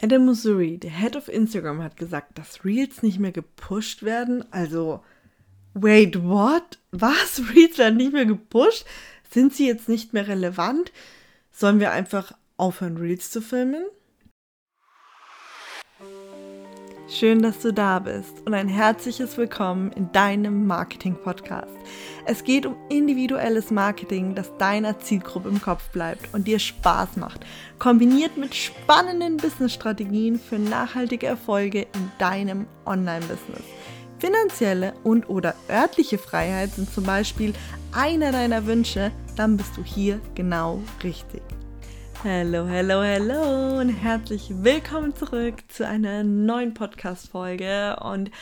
Adam 0.00 0.26
Missouri, 0.26 0.78
der 0.78 0.90
Head 0.90 1.16
of 1.16 1.28
Instagram, 1.28 1.82
hat 1.82 1.96
gesagt, 1.96 2.38
dass 2.38 2.64
Reels 2.64 3.02
nicht 3.02 3.18
mehr 3.18 3.32
gepusht 3.32 4.02
werden. 4.02 4.44
Also, 4.52 5.02
wait, 5.74 6.22
what? 6.22 6.78
Was? 6.92 7.42
Reels 7.54 7.78
werden 7.78 7.96
nicht 7.96 8.12
mehr 8.12 8.26
gepusht? 8.26 8.86
Sind 9.30 9.54
sie 9.54 9.66
jetzt 9.66 9.88
nicht 9.88 10.12
mehr 10.12 10.28
relevant? 10.28 10.92
Sollen 11.50 11.80
wir 11.80 11.90
einfach 11.90 12.32
aufhören, 12.56 12.96
Reels 12.96 13.30
zu 13.30 13.42
filmen? 13.42 13.84
Schön, 17.10 17.40
dass 17.40 17.60
du 17.60 17.72
da 17.72 18.00
bist 18.00 18.42
und 18.44 18.52
ein 18.52 18.68
herzliches 18.68 19.38
Willkommen 19.38 19.90
in 19.92 20.12
deinem 20.12 20.66
Marketing-Podcast. 20.66 21.72
Es 22.26 22.44
geht 22.44 22.66
um 22.66 22.76
individuelles 22.90 23.70
Marketing, 23.70 24.34
das 24.34 24.54
deiner 24.58 24.98
Zielgruppe 24.98 25.48
im 25.48 25.62
Kopf 25.62 25.88
bleibt 25.88 26.34
und 26.34 26.46
dir 26.46 26.58
Spaß 26.58 27.16
macht, 27.16 27.46
kombiniert 27.78 28.36
mit 28.36 28.54
spannenden 28.54 29.38
Business-Strategien 29.38 30.38
für 30.38 30.58
nachhaltige 30.58 31.26
Erfolge 31.26 31.86
in 31.94 32.12
deinem 32.18 32.66
Online-Business. 32.84 33.64
Finanzielle 34.18 34.92
und 35.02 35.30
oder 35.30 35.54
örtliche 35.70 36.18
Freiheit 36.18 36.72
sind 36.72 36.92
zum 36.92 37.04
Beispiel 37.04 37.54
einer 37.90 38.32
deiner 38.32 38.66
Wünsche, 38.66 39.12
dann 39.34 39.56
bist 39.56 39.78
du 39.78 39.82
hier 39.82 40.20
genau 40.34 40.82
richtig. 41.02 41.40
Hallo, 42.24 42.66
hallo, 42.68 43.00
hallo 43.00 43.78
und 43.78 43.90
herzlich 43.90 44.50
willkommen 44.50 45.14
zurück 45.14 45.62
zu 45.68 45.86
einer 45.86 46.24
neuen 46.24 46.74
Podcast-Folge. 46.74 47.96
Und 48.00 48.32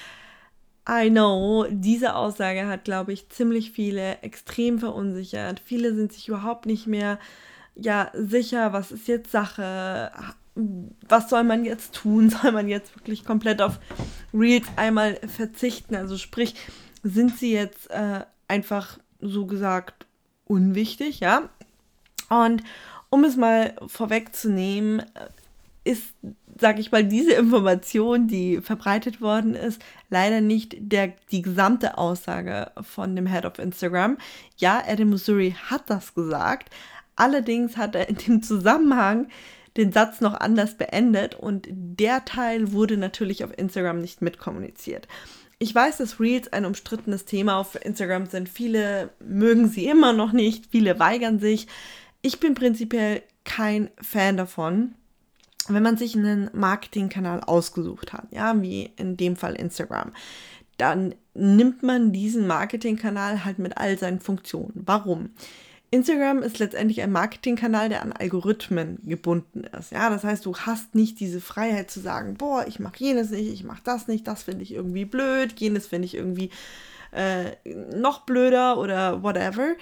I 0.89 1.11
know, 1.11 1.67
diese 1.69 2.15
Aussage 2.17 2.67
hat, 2.69 2.85
glaube 2.85 3.13
ich, 3.13 3.29
ziemlich 3.29 3.73
viele 3.73 4.23
extrem 4.23 4.79
verunsichert. 4.79 5.61
Viele 5.63 5.95
sind 5.95 6.15
sich 6.15 6.29
überhaupt 6.29 6.65
nicht 6.65 6.87
mehr 6.87 7.19
ja, 7.75 8.11
sicher, 8.15 8.73
was 8.73 8.93
ist 8.93 9.09
jetzt 9.09 9.31
Sache, 9.31 10.11
was 10.55 11.29
soll 11.29 11.45
man 11.45 11.67
jetzt 11.67 11.95
tun? 11.95 12.31
Soll 12.43 12.53
man 12.53 12.69
jetzt 12.69 12.97
wirklich 12.97 13.27
komplett 13.27 13.61
auf 13.61 13.79
Reels 14.33 14.67
einmal 14.77 15.17
verzichten? 15.27 15.95
Also 15.95 16.17
sprich, 16.17 16.55
sind 17.03 17.37
sie 17.37 17.53
jetzt 17.53 17.91
äh, 17.91 18.25
einfach 18.49 18.99
so 19.21 19.45
gesagt 19.45 20.07
unwichtig, 20.47 21.21
ja? 21.21 21.51
Und 22.31 22.63
um 23.11 23.25
es 23.25 23.37
mal 23.37 23.75
vorwegzunehmen, 23.87 25.03
ist, 25.85 26.15
sag 26.59 26.79
ich 26.79 26.91
mal, 26.91 27.05
diese 27.05 27.33
Information, 27.33 28.27
die 28.27 28.61
verbreitet 28.61 29.21
worden 29.21 29.55
ist, 29.55 29.81
leider 30.11 30.41
nicht 30.41 30.75
der, 30.79 31.13
die 31.31 31.43
gesamte 31.43 31.97
Aussage 31.97 32.73
von 32.81 33.15
dem 33.15 33.27
Head 33.27 33.45
of 33.45 33.59
Instagram. 33.59 34.19
Ja, 34.57 34.83
Adam 34.87 35.11
Missouri 35.11 35.55
hat 35.71 35.85
das 35.87 36.15
gesagt. 36.15 36.71
Allerdings 37.15 37.77
hat 37.77 37.95
er 37.95 38.09
in 38.09 38.17
dem 38.17 38.43
Zusammenhang 38.43 39.29
den 39.77 39.93
Satz 39.93 40.21
noch 40.21 40.35
anders 40.35 40.77
beendet 40.77 41.35
und 41.35 41.69
der 41.71 42.25
Teil 42.25 42.73
wurde 42.73 42.97
natürlich 42.97 43.45
auf 43.45 43.57
Instagram 43.57 44.01
nicht 44.01 44.23
mitkommuniziert. 44.23 45.07
Ich 45.59 45.75
weiß, 45.75 45.99
dass 45.99 46.21
Reels 46.21 46.53
ein 46.53 46.67
umstrittenes 46.67 47.25
Thema 47.25 47.59
auf 47.59 47.83
Instagram 47.83 48.27
sind. 48.27 48.49
Viele 48.49 49.11
mögen 49.21 49.69
sie 49.69 49.87
immer 49.87 50.13
noch 50.13 50.33
nicht, 50.33 50.67
viele 50.71 50.99
weigern 50.99 51.39
sich. 51.39 51.67
Ich 52.27 52.41
bin 52.41 52.55
prinzipiell 52.55 53.23
kein 53.45 53.89
Fan 54.03 54.37
davon, 54.37 54.97
wenn 55.69 55.85
man 55.85 55.97
sich 55.97 56.17
einen 56.17 56.51
Marketingkanal 56.53 57.39
ausgesucht 57.41 58.13
hat, 58.13 58.27
ja, 58.33 58.61
wie 58.61 58.91
in 58.97 59.17
dem 59.17 59.37
Fall 59.37 59.55
Instagram, 59.55 60.11
dann 60.77 61.15
nimmt 61.35 61.85
man 61.85 62.11
diesen 62.11 62.49
Marketingkanal 62.49 63.45
halt 63.45 63.61
mit 63.61 63.79
all 63.79 63.97
seinen 63.97 64.19
Funktionen. 64.19 64.73
Warum? 64.75 65.31
Instagram 65.93 66.43
ist 66.43 66.59
letztendlich 66.59 67.01
ein 67.01 67.13
Marketingkanal, 67.13 67.91
der 67.91 68.03
an 68.03 68.13
Algorithmen 68.13 68.99
gebunden 69.05 69.63
ist. 69.79 69.93
Ja, 69.93 70.11
das 70.11 70.25
heißt, 70.25 70.45
du 70.47 70.57
hast 70.57 70.97
nicht 70.97 71.21
diese 71.21 71.41
Freiheit 71.41 71.93
zu 71.93 72.01
sagen, 72.01 72.35
boah, 72.35 72.67
ich 72.67 72.81
mache 72.81 72.99
jenes 72.99 73.31
nicht, 73.31 73.53
ich 73.53 73.63
mache 73.63 73.83
das 73.85 74.09
nicht, 74.09 74.27
das 74.27 74.43
finde 74.43 74.65
ich 74.65 74.75
irgendwie 74.75 75.05
blöd, 75.05 75.55
jenes 75.61 75.87
finde 75.87 76.07
ich 76.07 76.17
irgendwie 76.17 76.51
äh, 77.13 77.53
noch 77.95 78.23
blöder 78.23 78.79
oder 78.79 79.23
whatever. 79.23 79.77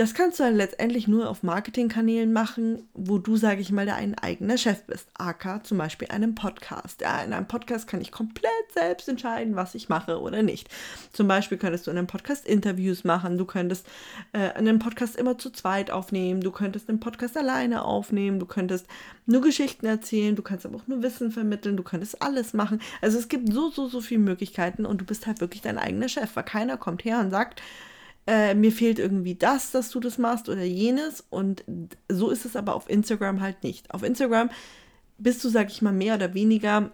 Das 0.00 0.14
kannst 0.14 0.40
du 0.40 0.44
dann 0.44 0.56
letztendlich 0.56 1.08
nur 1.08 1.28
auf 1.28 1.42
Marketingkanälen 1.42 2.32
machen, 2.32 2.88
wo 2.94 3.18
du, 3.18 3.36
sage 3.36 3.60
ich 3.60 3.70
mal, 3.70 3.84
dein 3.84 4.16
eigener 4.16 4.56
Chef 4.56 4.82
bist. 4.84 5.06
AK 5.18 5.66
zum 5.66 5.76
Beispiel 5.76 6.08
einem 6.08 6.34
Podcast. 6.34 7.02
Ja, 7.02 7.22
in 7.22 7.34
einem 7.34 7.46
Podcast 7.46 7.86
kann 7.86 8.00
ich 8.00 8.10
komplett 8.10 8.50
selbst 8.72 9.10
entscheiden, 9.10 9.56
was 9.56 9.74
ich 9.74 9.90
mache 9.90 10.18
oder 10.18 10.42
nicht. 10.42 10.70
Zum 11.12 11.28
Beispiel 11.28 11.58
könntest 11.58 11.86
du 11.86 11.90
in 11.90 11.98
einem 11.98 12.06
Podcast 12.06 12.48
Interviews 12.48 13.04
machen, 13.04 13.36
du 13.36 13.44
könntest 13.44 13.86
äh, 14.32 14.52
einen 14.52 14.78
Podcast 14.78 15.16
immer 15.16 15.36
zu 15.36 15.50
zweit 15.50 15.90
aufnehmen, 15.90 16.40
du 16.40 16.50
könntest 16.50 16.88
einen 16.88 17.00
Podcast 17.00 17.36
alleine 17.36 17.84
aufnehmen, 17.84 18.40
du 18.40 18.46
könntest 18.46 18.86
nur 19.26 19.42
Geschichten 19.42 19.84
erzählen, 19.84 20.34
du 20.34 20.40
kannst 20.40 20.64
aber 20.64 20.76
auch 20.76 20.86
nur 20.86 21.02
Wissen 21.02 21.30
vermitteln, 21.30 21.76
du 21.76 21.82
könntest 21.82 22.22
alles 22.22 22.54
machen. 22.54 22.80
Also 23.02 23.18
es 23.18 23.28
gibt 23.28 23.52
so, 23.52 23.68
so, 23.68 23.86
so 23.86 24.00
viele 24.00 24.20
Möglichkeiten 24.20 24.86
und 24.86 25.02
du 25.02 25.04
bist 25.04 25.26
halt 25.26 25.42
wirklich 25.42 25.60
dein 25.60 25.76
eigener 25.76 26.08
Chef, 26.08 26.34
weil 26.36 26.44
keiner 26.44 26.78
kommt 26.78 27.04
her 27.04 27.20
und 27.20 27.30
sagt, 27.30 27.60
äh, 28.26 28.54
mir 28.54 28.72
fehlt 28.72 28.98
irgendwie 28.98 29.34
das, 29.34 29.70
dass 29.70 29.90
du 29.90 30.00
das 30.00 30.18
machst 30.18 30.48
oder 30.48 30.62
jenes. 30.62 31.24
Und 31.30 31.64
so 32.08 32.30
ist 32.30 32.44
es 32.44 32.56
aber 32.56 32.74
auf 32.74 32.88
Instagram 32.88 33.40
halt 33.40 33.62
nicht. 33.62 33.92
Auf 33.92 34.02
Instagram 34.02 34.50
bist 35.18 35.42
du, 35.44 35.48
sag 35.48 35.70
ich 35.70 35.82
mal, 35.82 35.92
mehr 35.92 36.14
oder 36.14 36.34
weniger 36.34 36.90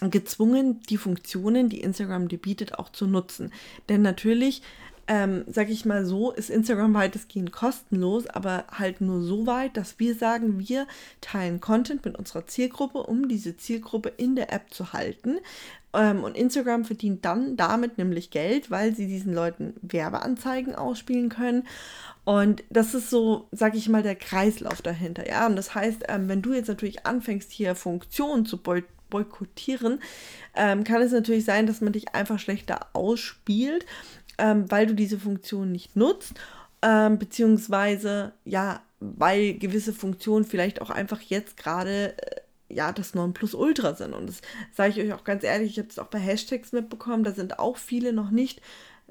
gezwungen, 0.00 0.80
die 0.88 0.96
Funktionen, 0.96 1.68
die 1.68 1.80
Instagram 1.80 2.28
dir 2.28 2.38
bietet, 2.38 2.78
auch 2.78 2.90
zu 2.90 3.06
nutzen. 3.06 3.52
Denn 3.88 4.02
natürlich 4.02 4.62
ähm, 5.10 5.42
sag 5.48 5.70
ich 5.70 5.84
mal 5.84 6.06
so, 6.06 6.30
ist 6.30 6.50
Instagram 6.50 6.94
weitestgehend 6.94 7.50
kostenlos, 7.50 8.28
aber 8.28 8.66
halt 8.70 9.00
nur 9.00 9.22
so 9.22 9.44
weit, 9.44 9.76
dass 9.76 9.98
wir 9.98 10.14
sagen, 10.14 10.60
wir 10.60 10.86
teilen 11.20 11.60
Content 11.60 12.04
mit 12.04 12.16
unserer 12.16 12.46
Zielgruppe, 12.46 13.02
um 13.02 13.26
diese 13.26 13.56
Zielgruppe 13.56 14.12
in 14.18 14.36
der 14.36 14.52
App 14.52 14.72
zu 14.72 14.92
halten. 14.92 15.38
Ähm, 15.92 16.22
und 16.22 16.36
Instagram 16.36 16.84
verdient 16.84 17.24
dann 17.24 17.56
damit 17.56 17.98
nämlich 17.98 18.30
Geld, 18.30 18.70
weil 18.70 18.94
sie 18.94 19.06
diesen 19.06 19.34
Leuten 19.34 19.74
Werbeanzeigen 19.82 20.74
ausspielen 20.74 21.28
können. 21.28 21.66
Und 22.24 22.62
das 22.70 22.94
ist 22.94 23.10
so, 23.10 23.48
sag 23.50 23.74
ich 23.74 23.88
mal, 23.88 24.02
der 24.02 24.14
Kreislauf 24.14 24.82
dahinter. 24.82 25.28
Ja, 25.28 25.46
und 25.46 25.56
das 25.56 25.74
heißt, 25.74 26.04
ähm, 26.08 26.28
wenn 26.28 26.42
du 26.42 26.52
jetzt 26.52 26.68
natürlich 26.68 27.06
anfängst, 27.06 27.50
hier 27.50 27.74
Funktionen 27.74 28.46
zu 28.46 28.58
boykottieren, 28.58 30.00
ähm, 30.54 30.84
kann 30.84 31.02
es 31.02 31.12
natürlich 31.12 31.44
sein, 31.44 31.66
dass 31.66 31.80
man 31.80 31.92
dich 31.92 32.14
einfach 32.14 32.38
schlechter 32.38 32.86
ausspielt 32.92 33.86
weil 34.42 34.86
du 34.86 34.94
diese 34.94 35.18
Funktion 35.18 35.70
nicht 35.70 35.96
nutzt, 35.96 36.32
beziehungsweise 36.80 38.32
ja, 38.46 38.80
weil 39.00 39.54
gewisse 39.54 39.92
Funktionen 39.92 40.44
vielleicht 40.44 40.82
auch 40.82 40.90
einfach 40.90 41.20
jetzt 41.22 41.56
gerade 41.56 42.16
äh, 42.18 42.40
ja 42.70 42.92
das 42.92 43.14
Nonplusultra 43.14 43.94
sind. 43.94 44.14
Und 44.14 44.28
das 44.28 44.40
sage 44.72 44.90
ich 44.90 45.00
euch 45.00 45.12
auch 45.12 45.24
ganz 45.24 45.44
ehrlich, 45.44 45.72
ich 45.72 45.78
habe 45.78 45.88
es 45.88 45.98
auch 45.98 46.06
bei 46.06 46.18
Hashtags 46.18 46.72
mitbekommen, 46.72 47.24
da 47.24 47.32
sind 47.32 47.58
auch 47.58 47.76
viele 47.76 48.12
noch 48.12 48.30
nicht 48.30 48.60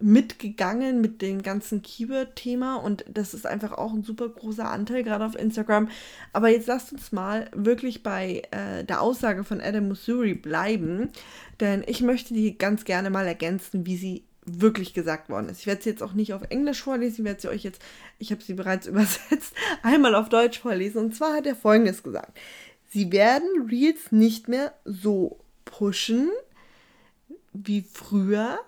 mitgegangen 0.01 1.01
mit 1.01 1.21
dem 1.21 1.41
ganzen 1.41 1.81
Keyword-Thema 1.81 2.77
und 2.77 3.03
das 3.07 3.33
ist 3.33 3.45
einfach 3.45 3.73
auch 3.73 3.93
ein 3.93 4.03
super 4.03 4.29
großer 4.29 4.69
Anteil, 4.69 5.03
gerade 5.03 5.25
auf 5.25 5.35
Instagram. 5.37 5.89
Aber 6.33 6.49
jetzt 6.49 6.67
lasst 6.67 6.93
uns 6.93 7.11
mal 7.11 7.49
wirklich 7.53 8.03
bei 8.03 8.43
äh, 8.51 8.83
der 8.83 9.01
Aussage 9.01 9.43
von 9.43 9.61
Adam 9.61 9.87
Musuri 9.87 10.33
bleiben, 10.33 11.09
denn 11.59 11.83
ich 11.85 12.01
möchte 12.01 12.33
die 12.33 12.57
ganz 12.57 12.85
gerne 12.85 13.09
mal 13.09 13.27
ergänzen, 13.27 13.85
wie 13.85 13.97
sie 13.97 14.23
wirklich 14.45 14.93
gesagt 14.93 15.29
worden 15.29 15.49
ist. 15.49 15.59
Ich 15.59 15.67
werde 15.67 15.81
sie 15.81 15.89
jetzt 15.89 16.01
auch 16.01 16.13
nicht 16.13 16.33
auf 16.33 16.41
Englisch 16.49 16.81
vorlesen, 16.81 17.21
ich 17.21 17.25
werde 17.25 17.41
sie 17.41 17.49
euch 17.49 17.63
jetzt, 17.63 17.81
ich 18.17 18.31
habe 18.31 18.41
sie 18.41 18.53
bereits 18.53 18.87
übersetzt, 18.87 19.53
einmal 19.83 20.15
auf 20.15 20.29
Deutsch 20.29 20.59
vorlesen. 20.59 20.99
Und 20.99 21.15
zwar 21.15 21.35
hat 21.35 21.45
er 21.45 21.55
folgendes 21.55 22.03
gesagt. 22.03 22.37
Sie 22.89 23.11
werden 23.11 23.67
Reels 23.69 24.11
nicht 24.11 24.47
mehr 24.47 24.73
so 24.83 25.39
pushen 25.65 26.29
wie 27.53 27.81
früher, 27.81 28.59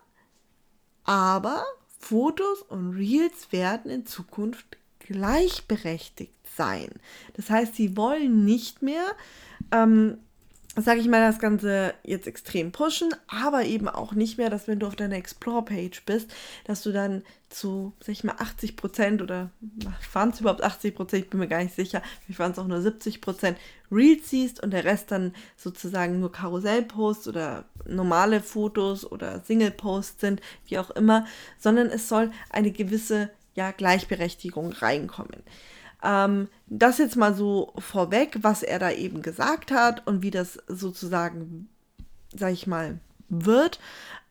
aber 1.03 1.63
Fotos 1.99 2.61
und 2.63 2.91
Reels 2.95 3.51
werden 3.51 3.91
in 3.91 4.05
Zukunft 4.05 4.77
gleichberechtigt 4.99 6.33
sein. 6.55 6.89
Das 7.33 7.49
heißt, 7.49 7.75
sie 7.75 7.97
wollen 7.97 8.45
nicht 8.45 8.81
mehr 8.81 9.05
ähm, 9.71 10.17
sage 10.77 11.01
ich 11.01 11.07
mal, 11.07 11.19
das 11.19 11.39
Ganze 11.39 11.93
jetzt 12.03 12.27
extrem 12.27 12.71
pushen, 12.71 13.13
aber 13.27 13.65
eben 13.65 13.89
auch 13.89 14.13
nicht 14.13 14.37
mehr, 14.37 14.49
dass 14.49 14.69
wenn 14.69 14.79
du 14.79 14.87
auf 14.87 14.95
deiner 14.95 15.17
Explore-Page 15.17 16.03
bist, 16.05 16.33
dass 16.63 16.81
du 16.81 16.93
dann 16.93 17.23
zu, 17.49 17.91
sag 17.99 18.13
ich 18.13 18.23
mal, 18.23 18.35
80 18.37 18.77
Prozent 18.77 19.21
oder 19.21 19.49
waren 20.13 20.29
es 20.29 20.39
überhaupt 20.39 20.63
80 20.63 20.95
Prozent, 20.95 21.25
ich 21.25 21.29
bin 21.29 21.41
mir 21.41 21.49
gar 21.49 21.61
nicht 21.61 21.75
sicher, 21.75 22.01
vielleicht 22.21 22.39
waren 22.39 22.53
es 22.53 22.59
auch 22.59 22.67
nur 22.67 22.81
70 22.81 23.19
Prozent 23.19 23.57
Reels 23.91 24.29
siehst 24.29 24.63
und 24.63 24.71
der 24.71 24.85
Rest 24.85 25.11
dann 25.11 25.33
sozusagen 25.57 26.21
nur 26.21 26.31
Karussellposts 26.31 27.27
oder 27.27 27.65
normale 27.85 28.39
Fotos 28.39 29.09
oder 29.09 29.41
Single-Posts 29.41 30.21
sind, 30.21 30.41
wie 30.67 30.79
auch 30.79 30.91
immer, 30.91 31.25
sondern 31.59 31.87
es 31.87 32.07
soll 32.07 32.31
eine 32.49 32.71
gewisse, 32.71 33.29
ja, 33.55 33.71
Gleichberechtigung 33.71 34.71
reinkommen. 34.71 35.43
Ähm, 36.03 36.47
das 36.67 36.97
jetzt 36.97 37.15
mal 37.15 37.33
so 37.33 37.73
vorweg, 37.77 38.39
was 38.41 38.63
er 38.63 38.79
da 38.79 38.91
eben 38.91 39.21
gesagt 39.21 39.71
hat 39.71 40.05
und 40.07 40.21
wie 40.21 40.31
das 40.31 40.59
sozusagen, 40.67 41.69
sag 42.33 42.53
ich 42.53 42.67
mal, 42.67 42.99
wird. 43.29 43.79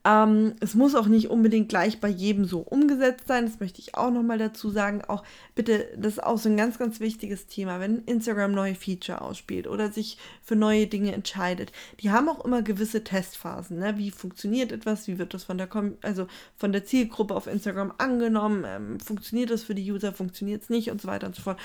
Ähm, 0.03 0.55
es 0.59 0.73
muss 0.73 0.95
auch 0.95 1.05
nicht 1.05 1.29
unbedingt 1.29 1.69
gleich 1.69 1.99
bei 1.99 2.07
jedem 2.07 2.45
so 2.45 2.59
umgesetzt 2.59 3.27
sein. 3.27 3.45
Das 3.45 3.59
möchte 3.59 3.79
ich 3.79 3.95
auch 3.95 4.09
nochmal 4.09 4.39
dazu 4.39 4.71
sagen. 4.71 5.03
Auch 5.07 5.23
bitte, 5.53 5.89
das 5.95 6.13
ist 6.13 6.23
auch 6.23 6.39
so 6.39 6.49
ein 6.49 6.57
ganz, 6.57 6.79
ganz 6.79 6.99
wichtiges 6.99 7.45
Thema, 7.45 7.79
wenn 7.79 7.99
Instagram 8.05 8.51
neue 8.51 8.73
Feature 8.73 9.21
ausspielt 9.21 9.67
oder 9.67 9.91
sich 9.91 10.17
für 10.41 10.55
neue 10.55 10.87
Dinge 10.87 11.13
entscheidet. 11.13 11.71
Die 11.99 12.09
haben 12.09 12.29
auch 12.29 12.43
immer 12.43 12.63
gewisse 12.63 13.03
Testphasen. 13.03 13.77
Ne? 13.77 13.97
Wie 13.97 14.09
funktioniert 14.09 14.71
etwas? 14.71 15.07
Wie 15.07 15.19
wird 15.19 15.35
das 15.35 15.43
von 15.43 15.59
der, 15.59 15.67
Com 15.67 15.97
also 16.01 16.27
von 16.57 16.71
der 16.71 16.83
Zielgruppe 16.83 17.35
auf 17.35 17.45
Instagram 17.45 17.93
angenommen? 17.99 18.65
Ähm, 18.65 18.99
funktioniert 18.99 19.51
das 19.51 19.63
für 19.63 19.75
die 19.75 19.91
User? 19.91 20.13
Funktioniert 20.13 20.63
es 20.63 20.69
nicht? 20.69 20.89
Und 20.89 20.99
so 20.99 21.07
weiter 21.07 21.27
und 21.27 21.35
so 21.35 21.43
fort. 21.43 21.59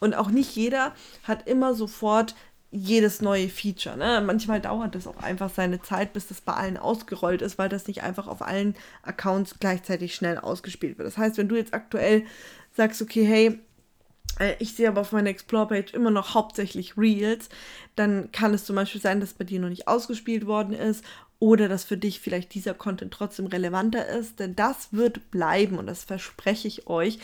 Und 0.00 0.14
auch 0.14 0.30
nicht 0.30 0.56
jeder 0.56 0.94
hat 1.24 1.46
immer 1.46 1.74
sofort 1.74 2.34
jedes 2.72 3.20
neue 3.20 3.50
Feature. 3.50 3.96
Ne? 3.98 4.22
Manchmal 4.24 4.60
dauert 4.60 4.96
es 4.96 5.06
auch 5.06 5.22
einfach 5.22 5.50
seine 5.50 5.82
Zeit, 5.82 6.14
bis 6.14 6.26
das 6.26 6.40
bei 6.40 6.54
allen 6.54 6.78
ausgerollt 6.78 7.42
ist, 7.42 7.58
weil 7.58 7.68
das 7.68 7.86
nicht 7.86 8.02
einfach 8.02 8.26
auf 8.26 8.40
allen 8.40 8.74
Accounts 9.02 9.56
gleichzeitig 9.60 10.14
schnell 10.14 10.38
ausgespielt 10.38 10.96
wird. 10.96 11.06
Das 11.06 11.18
heißt, 11.18 11.36
wenn 11.36 11.48
du 11.48 11.56
jetzt 11.56 11.74
aktuell 11.74 12.24
sagst, 12.74 13.02
okay, 13.02 13.24
hey, 13.24 13.58
äh, 14.38 14.54
ich 14.58 14.74
sehe 14.74 14.88
aber 14.88 15.02
auf 15.02 15.12
meiner 15.12 15.28
Explore-Page 15.28 15.92
immer 15.92 16.10
noch 16.10 16.34
hauptsächlich 16.34 16.96
Reels, 16.96 17.50
dann 17.94 18.32
kann 18.32 18.54
es 18.54 18.64
zum 18.64 18.76
Beispiel 18.76 19.02
sein, 19.02 19.20
dass 19.20 19.34
bei 19.34 19.44
dir 19.44 19.60
noch 19.60 19.68
nicht 19.68 19.86
ausgespielt 19.86 20.46
worden 20.46 20.72
ist 20.72 21.04
oder 21.42 21.68
dass 21.68 21.82
für 21.82 21.96
dich 21.96 22.20
vielleicht 22.20 22.54
dieser 22.54 22.72
Content 22.72 23.12
trotzdem 23.12 23.46
relevanter 23.46 24.06
ist, 24.06 24.38
denn 24.38 24.54
das 24.54 24.92
wird 24.92 25.32
bleiben 25.32 25.76
und 25.76 25.88
das 25.88 26.04
verspreche 26.04 26.68
ich 26.68 26.86
euch. 26.86 27.18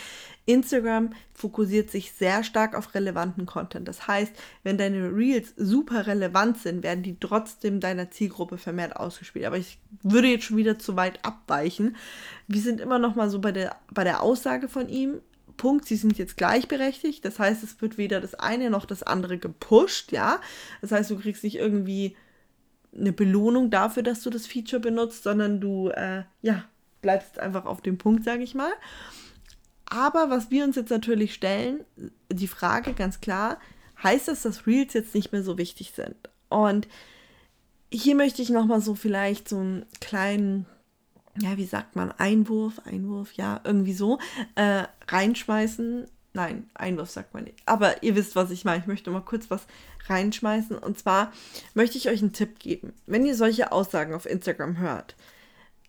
Instagram 0.45 1.11
fokussiert 1.33 1.89
sich 1.89 2.11
sehr 2.11 2.43
stark 2.43 2.75
auf 2.75 2.97
relevanten 2.97 3.47
Content. 3.47 3.87
Das 3.87 4.09
heißt, 4.09 4.33
wenn 4.65 4.77
deine 4.77 5.15
Reels 5.15 5.55
super 5.57 6.09
relevant 6.09 6.59
sind, 6.59 6.83
werden 6.83 7.05
die 7.05 7.17
trotzdem 7.21 7.79
deiner 7.79 8.11
Zielgruppe 8.11 8.59
vermehrt 8.59 8.97
ausgespielt. 8.97 9.45
Aber 9.45 9.57
ich 9.57 9.79
würde 10.03 10.27
jetzt 10.27 10.47
schon 10.47 10.57
wieder 10.57 10.81
zu 10.81 10.97
weit 10.97 11.25
abweichen. 11.25 11.95
Wir 12.49 12.61
sind 12.61 12.81
immer 12.81 12.99
noch 12.99 13.15
mal 13.15 13.31
so 13.31 13.39
bei 13.39 13.53
der, 13.53 13.77
bei 13.93 14.03
der 14.03 14.21
Aussage 14.21 14.69
von 14.69 14.89
ihm. 14.89 15.21
Punkt, 15.57 15.87
sie 15.87 15.95
sind 15.95 16.19
jetzt 16.19 16.37
gleichberechtigt. 16.37 17.25
Das 17.25 17.39
heißt, 17.39 17.63
es 17.63 17.81
wird 17.81 17.99
weder 17.99 18.21
das 18.21 18.35
eine 18.35 18.69
noch 18.69 18.85
das 18.85 19.05
andere 19.05 19.39
gepusht, 19.39 20.11
ja. 20.11 20.41
Das 20.81 20.91
heißt, 20.91 21.09
du 21.09 21.21
kriegst 21.21 21.45
nicht 21.45 21.57
irgendwie 21.57 22.17
eine 22.97 23.13
Belohnung 23.13 23.71
dafür, 23.71 24.03
dass 24.03 24.23
du 24.23 24.31
das 24.31 24.47
Feature 24.47 24.81
benutzt, 24.81 25.23
sondern 25.23 25.61
du, 25.61 25.89
äh, 25.89 26.25
ja, 26.43 26.65
bleibst 27.01 27.39
einfach 27.39 27.65
auf 27.67 27.81
dem 27.81 27.99
Punkt, 27.99 28.25
sage 28.25 28.43
ich 28.43 28.55
mal. 28.55 28.73
Aber 29.87 30.31
was 30.31 30.51
wir 30.51 30.65
uns 30.65 30.77
jetzt 30.77 30.91
natürlich 30.91 31.35
stellen, 31.35 31.85
die 32.31 32.49
Frage 32.49 32.93
ganz 32.93 33.21
klar, 33.21 33.59
heißt 34.03 34.29
das, 34.29 34.43
dass 34.43 34.67
Reels 34.67 34.93
jetzt 34.93 35.15
nicht 35.15 35.33
mehr 35.33 35.43
so 35.43 35.59
wichtig 35.59 35.93
sind? 35.95 36.17
Und 36.49 36.89
hier 37.91 38.15
möchte 38.15 38.43
ich 38.43 38.51
nochmal 38.51 38.81
so 38.81 38.95
vielleicht 38.95 39.49
so 39.49 39.59
einen 39.59 39.87
kleinen, 40.01 40.67
ja, 41.41 41.57
wie 41.57 41.65
sagt 41.65 41.97
man, 41.97 42.13
Einwurf, 42.13 42.81
Einwurf, 42.85 43.33
ja, 43.33 43.61
irgendwie 43.65 43.95
so, 43.95 44.19
äh, 44.57 44.85
reinschmeißen. 45.09 46.07
Nein, 46.35 46.69
Einwurf 46.75 47.11
sagt 47.11 47.35
man 47.35 47.45
nicht. 47.45 47.57
Aber 47.67 48.03
ihr 48.03 48.15
wisst, 48.15 48.37
was 48.37 48.51
ich 48.51 48.65
meine. 48.65 48.81
Ich 48.81 48.87
möchte 48.87 49.11
mal 49.11 49.21
kurz 49.21 49.51
was 49.51 49.67
reinschmeißen. 50.07 50.77
Und 50.77 50.99
zwar 50.99 51.33
möchte 51.75 51.99
ich 51.99 52.09
euch 52.09 52.21
einen 52.21 52.33
Tipp 52.33 52.59
geben. 52.59 52.93
Wenn 53.07 53.27
ihr 53.27 53.35
solche 53.35 53.73
Aussagen 53.73 54.15
auf 54.15 54.27
Instagram 54.27 54.79
hört, 54.79 55.17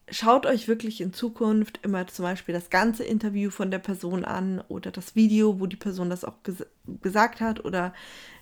schaut 0.10 0.46
euch 0.46 0.68
wirklich 0.68 1.02
in 1.02 1.14
Zukunft 1.14 1.80
immer 1.84 2.08
zum 2.08 2.24
Beispiel 2.24 2.54
das 2.54 2.70
ganze 2.70 3.04
Interview 3.04 3.50
von 3.50 3.72
der 3.72 3.80
Person 3.80 4.26
an 4.26 4.64
oder 4.68 4.92
das 4.92 5.16
Video, 5.16 5.60
wo 5.60 5.66
die 5.66 5.76
Person 5.76 6.10
das 6.10 6.24
auch 6.24 6.42
ges 6.44 6.66
gesagt 7.02 7.42
hat 7.42 7.64
oder 7.66 7.94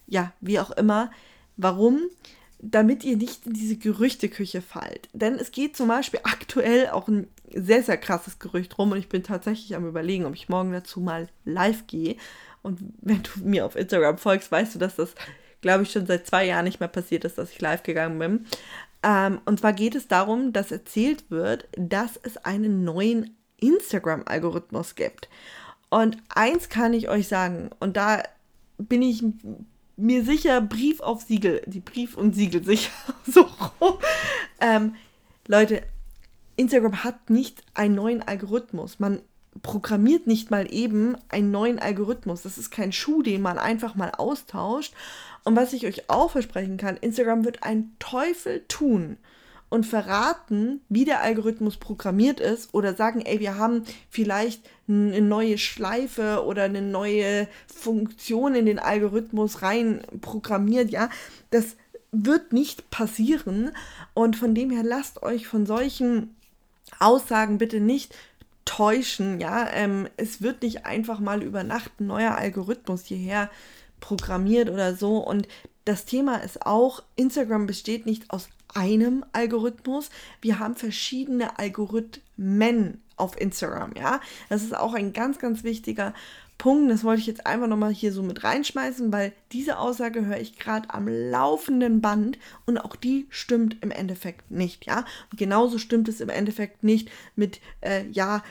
ja, 0.06 0.32
wie 0.40 0.60
auch 0.60 0.72
immer. 0.72 1.12
Warum? 1.58 2.02
Damit 2.60 3.04
ihr 3.04 3.18
nicht 3.18 3.46
in 3.46 3.54
diese 3.54 3.78
Gerüchteküche 3.78 4.62
fallt. 4.62 5.10
Denn 5.14 5.36
es 5.36 5.52
geht 5.52 5.78
zum 5.78 5.88
Beispiel 5.88 6.20
aktuell 6.24 6.90
auch 6.90 7.08
ein 7.08 7.28
sehr, 7.54 7.84
sehr 7.84 7.98
krasses 7.98 8.40
Gerücht 8.40 8.78
rum 8.78 8.92
und 8.92 8.98
ich 8.98 9.10
bin 9.10 9.24
tatsächlich 9.24 9.76
am 9.76 9.88
Überlegen, 9.88 10.26
ob 10.26 10.34
ich 10.34 10.50
morgen 10.50 10.72
dazu 10.72 11.00
mal 11.00 11.30
live 11.46 11.86
gehe. 11.88 12.16
Und 12.64 12.80
wenn 13.02 13.24
du 13.24 13.44
mir 13.44 13.66
auf 13.66 13.76
Instagram 13.76 14.18
folgst, 14.18 14.52
weißt 14.52 14.76
du, 14.76 14.80
dass 14.80 14.96
das 14.96 15.14
glaube 15.62 15.84
ich, 15.84 15.92
schon 15.92 16.06
seit 16.06 16.28
zwei 16.28 16.46
Jahren 16.46 16.66
nicht 16.66 16.80
mehr 16.80 16.90
passiert 16.90 17.26
ist, 17.26 17.38
dass 17.38 17.52
ich 17.52 17.62
live 17.62 17.84
gegangen 17.84 18.20
bin. 18.20 18.46
Ähm, 19.04 19.42
und 19.46 19.60
zwar 19.60 19.74
geht 19.74 19.96
es 19.96 20.08
darum, 20.08 20.54
dass 20.54 20.72
erzählt 20.72 21.30
wird, 21.30 21.68
dass 21.78 22.20
es 22.24 22.38
einen 22.38 22.84
neuen 22.84 23.36
Instagram-Algorithmus 23.58 24.96
gibt. 24.96 25.30
Und 25.90 26.18
eins 26.30 26.70
kann 26.70 26.94
ich 26.94 27.10
euch 27.10 27.28
sagen, 27.28 27.70
und 27.80 27.98
da 27.98 28.24
bin 28.78 29.02
ich 29.02 29.24
mir 29.98 30.24
sicher, 30.24 30.62
Brief 30.62 31.00
auf 31.00 31.24
Siegel, 31.24 31.62
die 31.66 31.80
Brief- 31.80 32.16
und 32.16 32.34
Siegel 32.34 32.64
sicher 32.64 32.92
so 33.28 33.48
rum. 33.82 33.98
Ähm, 34.62 34.96
Leute, 35.48 35.84
Instagram 36.56 37.04
hat 37.04 37.30
nicht 37.30 37.64
einen 37.74 37.96
neuen 37.96 38.22
Algorithmus. 38.22 39.00
Man 39.00 39.22
programmiert 39.64 40.28
nicht 40.28 40.52
mal 40.52 40.72
eben 40.72 41.18
einen 41.30 41.52
neuen 41.52 41.80
Algorithmus. 41.80 42.44
Das 42.44 42.58
ist 42.58 42.70
kein 42.70 42.92
Schuh, 42.92 43.24
den 43.24 43.42
man 43.42 43.58
einfach 43.58 43.96
mal 43.96 44.12
austauscht. 44.12 44.94
Und 45.44 45.56
was 45.56 45.74
ich 45.74 45.86
euch 45.86 46.10
auch 46.10 46.32
versprechen 46.32 46.78
kann, 46.78 46.98
Instagram 46.98 47.44
wird 47.44 47.64
einen 47.64 47.96
Teufel 48.00 48.64
tun 48.68 49.18
und 49.70 49.86
verraten, 49.86 50.82
wie 50.90 51.06
der 51.06 51.22
Algorithmus 51.22 51.78
programmiert 51.78 52.40
ist 52.40 52.74
oder 52.74 52.96
sagen, 52.96 53.22
ey, 53.22 53.40
wir 53.40 53.58
haben 53.58 53.84
vielleicht 54.10 54.62
eine 54.88 55.22
neue 55.22 55.58
Schleife 55.58 56.46
oder 56.46 56.64
eine 56.64 56.82
neue 56.82 57.48
Funktion 57.68 58.56
in 58.56 58.66
den 58.66 58.80
Algorithmus 58.80 59.62
rein 59.62 60.02
programmiert, 60.22 60.90
ja, 60.90 61.10
das 61.50 61.76
wird 62.12 62.54
nicht 62.54 62.90
passieren 62.90 63.72
und 64.14 64.38
von 64.38 64.56
dem 64.56 64.70
her 64.70 64.84
lasst 64.84 65.24
euch 65.24 65.48
von 65.48 65.66
solchen 65.66 66.36
Aussagen 67.00 67.58
bitte 67.58 67.82
nicht 67.82 68.16
täuschen, 68.68 69.40
ja. 69.40 69.68
Ähm, 69.72 70.08
es 70.18 70.42
wird 70.42 70.62
nicht 70.62 70.86
einfach 70.86 71.20
mal 71.20 71.42
über 71.42 71.64
Nacht 71.64 72.00
ein 72.00 72.08
neuer 72.08 72.36
Algorithmus 72.36 73.06
hierher 73.06 73.50
programmiert 74.00 74.70
oder 74.70 74.96
so. 74.96 75.18
Und 75.18 75.48
das 75.86 76.06
Thema 76.06 76.38
ist 76.38 76.66
auch, 76.66 77.02
Instagram 77.16 77.66
besteht 77.66 78.06
nicht 78.06 78.30
aus 78.30 78.50
einem 78.74 79.26
Algorithmus. 79.34 80.10
Wir 80.42 80.60
haben 80.60 80.76
verschiedene 80.76 81.58
Algorithmen 81.58 83.02
auf 83.16 83.40
Instagram, 83.40 83.94
ja. 83.98 84.22
Das 84.50 84.64
ist 84.64 84.76
auch 84.76 84.94
ein 84.94 85.14
ganz, 85.14 85.40
ganz 85.40 85.64
wichtiger 85.64 86.14
Punkt. 86.58 86.92
Das 86.92 87.04
wollte 87.04 87.22
ich 87.22 87.28
jetzt 87.28 87.46
einfach 87.46 87.68
nochmal 87.68 87.94
hier 87.94 88.12
so 88.12 88.24
mit 88.24 88.44
reinschmeißen, 88.44 89.12
weil 89.12 89.34
diese 89.52 89.78
Aussage 89.78 90.26
höre 90.26 90.40
ich 90.40 90.58
gerade 90.58 90.90
am 90.92 91.08
laufenden 91.08 92.02
Band 92.02 92.38
und 92.66 92.78
auch 92.78 92.96
die 92.96 93.28
stimmt 93.30 93.78
im 93.82 93.92
Endeffekt 93.92 94.52
nicht, 94.52 94.86
ja. 94.86 95.06
Und 95.32 95.38
genauso 95.38 95.78
stimmt 95.78 96.08
es 96.10 96.22
im 96.22 96.30
Endeffekt 96.30 96.84
nicht 96.84 97.10
mit, 97.36 97.60
äh, 97.82 98.06
ja, 98.12 98.44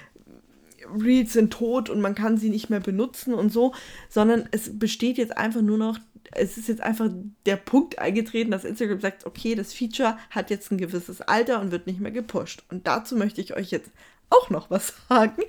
Reels 0.88 1.32
sind 1.32 1.52
tot 1.52 1.90
und 1.90 2.00
man 2.00 2.14
kann 2.14 2.36
sie 2.36 2.48
nicht 2.48 2.70
mehr 2.70 2.80
benutzen 2.80 3.34
und 3.34 3.52
so, 3.52 3.74
sondern 4.08 4.48
es 4.52 4.78
besteht 4.78 5.18
jetzt 5.18 5.36
einfach 5.36 5.62
nur 5.62 5.78
noch, 5.78 5.98
es 6.32 6.56
ist 6.56 6.68
jetzt 6.68 6.80
einfach 6.80 7.08
der 7.46 7.56
Punkt 7.56 7.98
eingetreten, 7.98 8.50
dass 8.50 8.64
Instagram 8.64 9.00
sagt, 9.00 9.26
okay, 9.26 9.54
das 9.54 9.72
Feature 9.72 10.18
hat 10.30 10.50
jetzt 10.50 10.70
ein 10.70 10.78
gewisses 10.78 11.20
Alter 11.20 11.60
und 11.60 11.70
wird 11.70 11.86
nicht 11.86 12.00
mehr 12.00 12.10
gepusht. 12.10 12.64
Und 12.70 12.86
dazu 12.86 13.16
möchte 13.16 13.40
ich 13.40 13.56
euch 13.56 13.70
jetzt 13.70 13.90
auch 14.30 14.50
noch 14.50 14.70
was 14.70 14.94
sagen, 15.08 15.42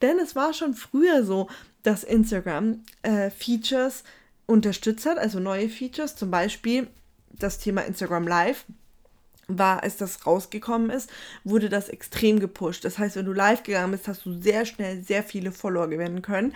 denn 0.00 0.18
es 0.18 0.36
war 0.36 0.54
schon 0.54 0.74
früher 0.74 1.24
so, 1.24 1.48
dass 1.82 2.04
Instagram 2.04 2.82
äh, 3.02 3.30
Features 3.30 4.04
unterstützt 4.46 5.06
hat, 5.06 5.18
also 5.18 5.40
neue 5.40 5.68
Features, 5.68 6.16
zum 6.16 6.30
Beispiel 6.30 6.88
das 7.30 7.58
Thema 7.58 7.82
Instagram 7.82 8.26
Live 8.26 8.64
war, 9.48 9.82
als 9.82 9.96
das 9.96 10.26
rausgekommen 10.26 10.90
ist, 10.90 11.10
wurde 11.44 11.68
das 11.68 11.88
extrem 11.88 12.38
gepusht. 12.38 12.84
Das 12.84 12.98
heißt, 12.98 13.16
wenn 13.16 13.26
du 13.26 13.32
live 13.32 13.62
gegangen 13.62 13.92
bist, 13.92 14.08
hast 14.08 14.24
du 14.24 14.40
sehr 14.40 14.64
schnell 14.64 15.02
sehr 15.02 15.22
viele 15.22 15.52
Follower 15.52 15.88
gewinnen 15.88 16.22
können. 16.22 16.54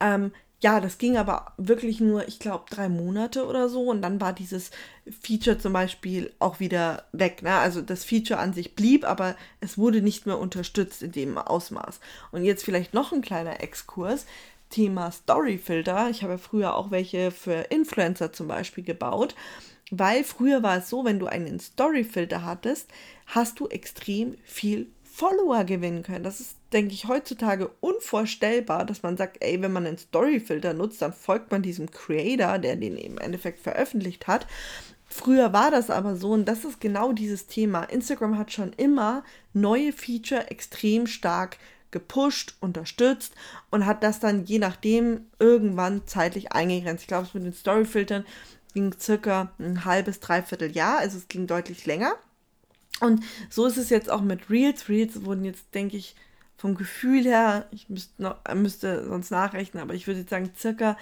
Ähm, 0.00 0.32
ja, 0.64 0.80
das 0.80 0.96
ging 0.96 1.18
aber 1.18 1.52
wirklich 1.58 2.00
nur, 2.00 2.26
ich 2.26 2.38
glaube, 2.38 2.64
drei 2.70 2.88
Monate 2.88 3.46
oder 3.46 3.68
so. 3.68 3.90
Und 3.90 4.00
dann 4.00 4.18
war 4.22 4.32
dieses 4.32 4.70
Feature 5.20 5.58
zum 5.58 5.74
Beispiel 5.74 6.32
auch 6.38 6.58
wieder 6.58 7.04
weg. 7.12 7.42
Ne? 7.42 7.52
Also 7.52 7.82
das 7.82 8.02
Feature 8.02 8.40
an 8.40 8.54
sich 8.54 8.74
blieb, 8.74 9.04
aber 9.04 9.36
es 9.60 9.76
wurde 9.76 10.00
nicht 10.00 10.24
mehr 10.24 10.38
unterstützt 10.38 11.02
in 11.02 11.12
dem 11.12 11.36
Ausmaß. 11.36 12.00
Und 12.32 12.44
jetzt 12.44 12.64
vielleicht 12.64 12.94
noch 12.94 13.12
ein 13.12 13.20
kleiner 13.20 13.62
Exkurs. 13.62 14.24
Thema 14.70 15.12
Storyfilter. 15.12 16.08
Ich 16.08 16.22
habe 16.22 16.38
früher 16.38 16.74
auch 16.74 16.90
welche 16.90 17.30
für 17.30 17.66
Influencer 17.68 18.32
zum 18.32 18.48
Beispiel 18.48 18.84
gebaut. 18.84 19.34
Weil 19.90 20.24
früher 20.24 20.62
war 20.62 20.78
es 20.78 20.88
so, 20.88 21.04
wenn 21.04 21.18
du 21.18 21.26
einen 21.26 21.60
Storyfilter 21.60 22.42
hattest, 22.42 22.90
hast 23.26 23.60
du 23.60 23.68
extrem 23.68 24.38
viel 24.44 24.88
Follower 25.04 25.64
gewinnen 25.64 26.02
können. 26.02 26.24
Das 26.24 26.40
ist, 26.40 26.56
denke 26.74 26.92
ich, 26.92 27.06
heutzutage 27.06 27.70
unvorstellbar, 27.80 28.84
dass 28.84 29.02
man 29.02 29.16
sagt, 29.16 29.38
ey, 29.40 29.62
wenn 29.62 29.72
man 29.72 29.86
einen 29.86 29.96
Storyfilter 29.96 30.74
nutzt, 30.74 31.00
dann 31.00 31.12
folgt 31.12 31.50
man 31.50 31.62
diesem 31.62 31.90
Creator, 31.90 32.58
der 32.58 32.76
den 32.76 32.96
im 32.96 33.18
Endeffekt 33.18 33.60
veröffentlicht 33.60 34.26
hat. 34.26 34.46
Früher 35.06 35.52
war 35.52 35.70
das 35.70 35.90
aber 35.90 36.16
so 36.16 36.32
und 36.32 36.46
das 36.46 36.64
ist 36.64 36.80
genau 36.80 37.12
dieses 37.12 37.46
Thema. 37.46 37.84
Instagram 37.84 38.36
hat 38.36 38.52
schon 38.52 38.72
immer 38.72 39.22
neue 39.52 39.92
Feature 39.92 40.50
extrem 40.50 41.06
stark 41.06 41.58
gepusht, 41.92 42.56
unterstützt 42.60 43.34
und 43.70 43.86
hat 43.86 44.02
das 44.02 44.18
dann 44.18 44.44
je 44.44 44.58
nachdem 44.58 45.26
irgendwann 45.38 46.06
zeitlich 46.06 46.50
eingegrenzt. 46.52 47.04
Ich 47.04 47.08
glaube, 47.08 47.28
es 47.28 47.34
mit 47.34 47.44
den 47.44 47.52
Storyfiltern 47.52 48.24
ging 48.74 48.92
circa 48.98 49.52
ein 49.60 49.84
halbes, 49.84 50.18
dreiviertel 50.18 50.72
Jahr, 50.72 50.98
also 50.98 51.16
es 51.16 51.28
ging 51.28 51.46
deutlich 51.46 51.86
länger. 51.86 52.14
Und 53.00 53.22
so 53.48 53.66
ist 53.66 53.76
es 53.76 53.90
jetzt 53.90 54.10
auch 54.10 54.22
mit 54.22 54.50
Reels. 54.50 54.88
Reels 54.88 55.24
wurden 55.24 55.44
jetzt, 55.44 55.72
denke 55.74 55.96
ich, 55.96 56.16
vom 56.56 56.74
Gefühl 56.74 57.24
her, 57.24 57.66
ich 57.70 57.88
müsste, 57.88 58.22
noch, 58.22 58.36
müsste 58.54 59.06
sonst 59.06 59.30
nachrechnen, 59.30 59.82
aber 59.82 59.94
ich 59.94 60.06
würde 60.06 60.20
jetzt 60.20 60.30
sagen, 60.30 60.50
circa 60.56 60.96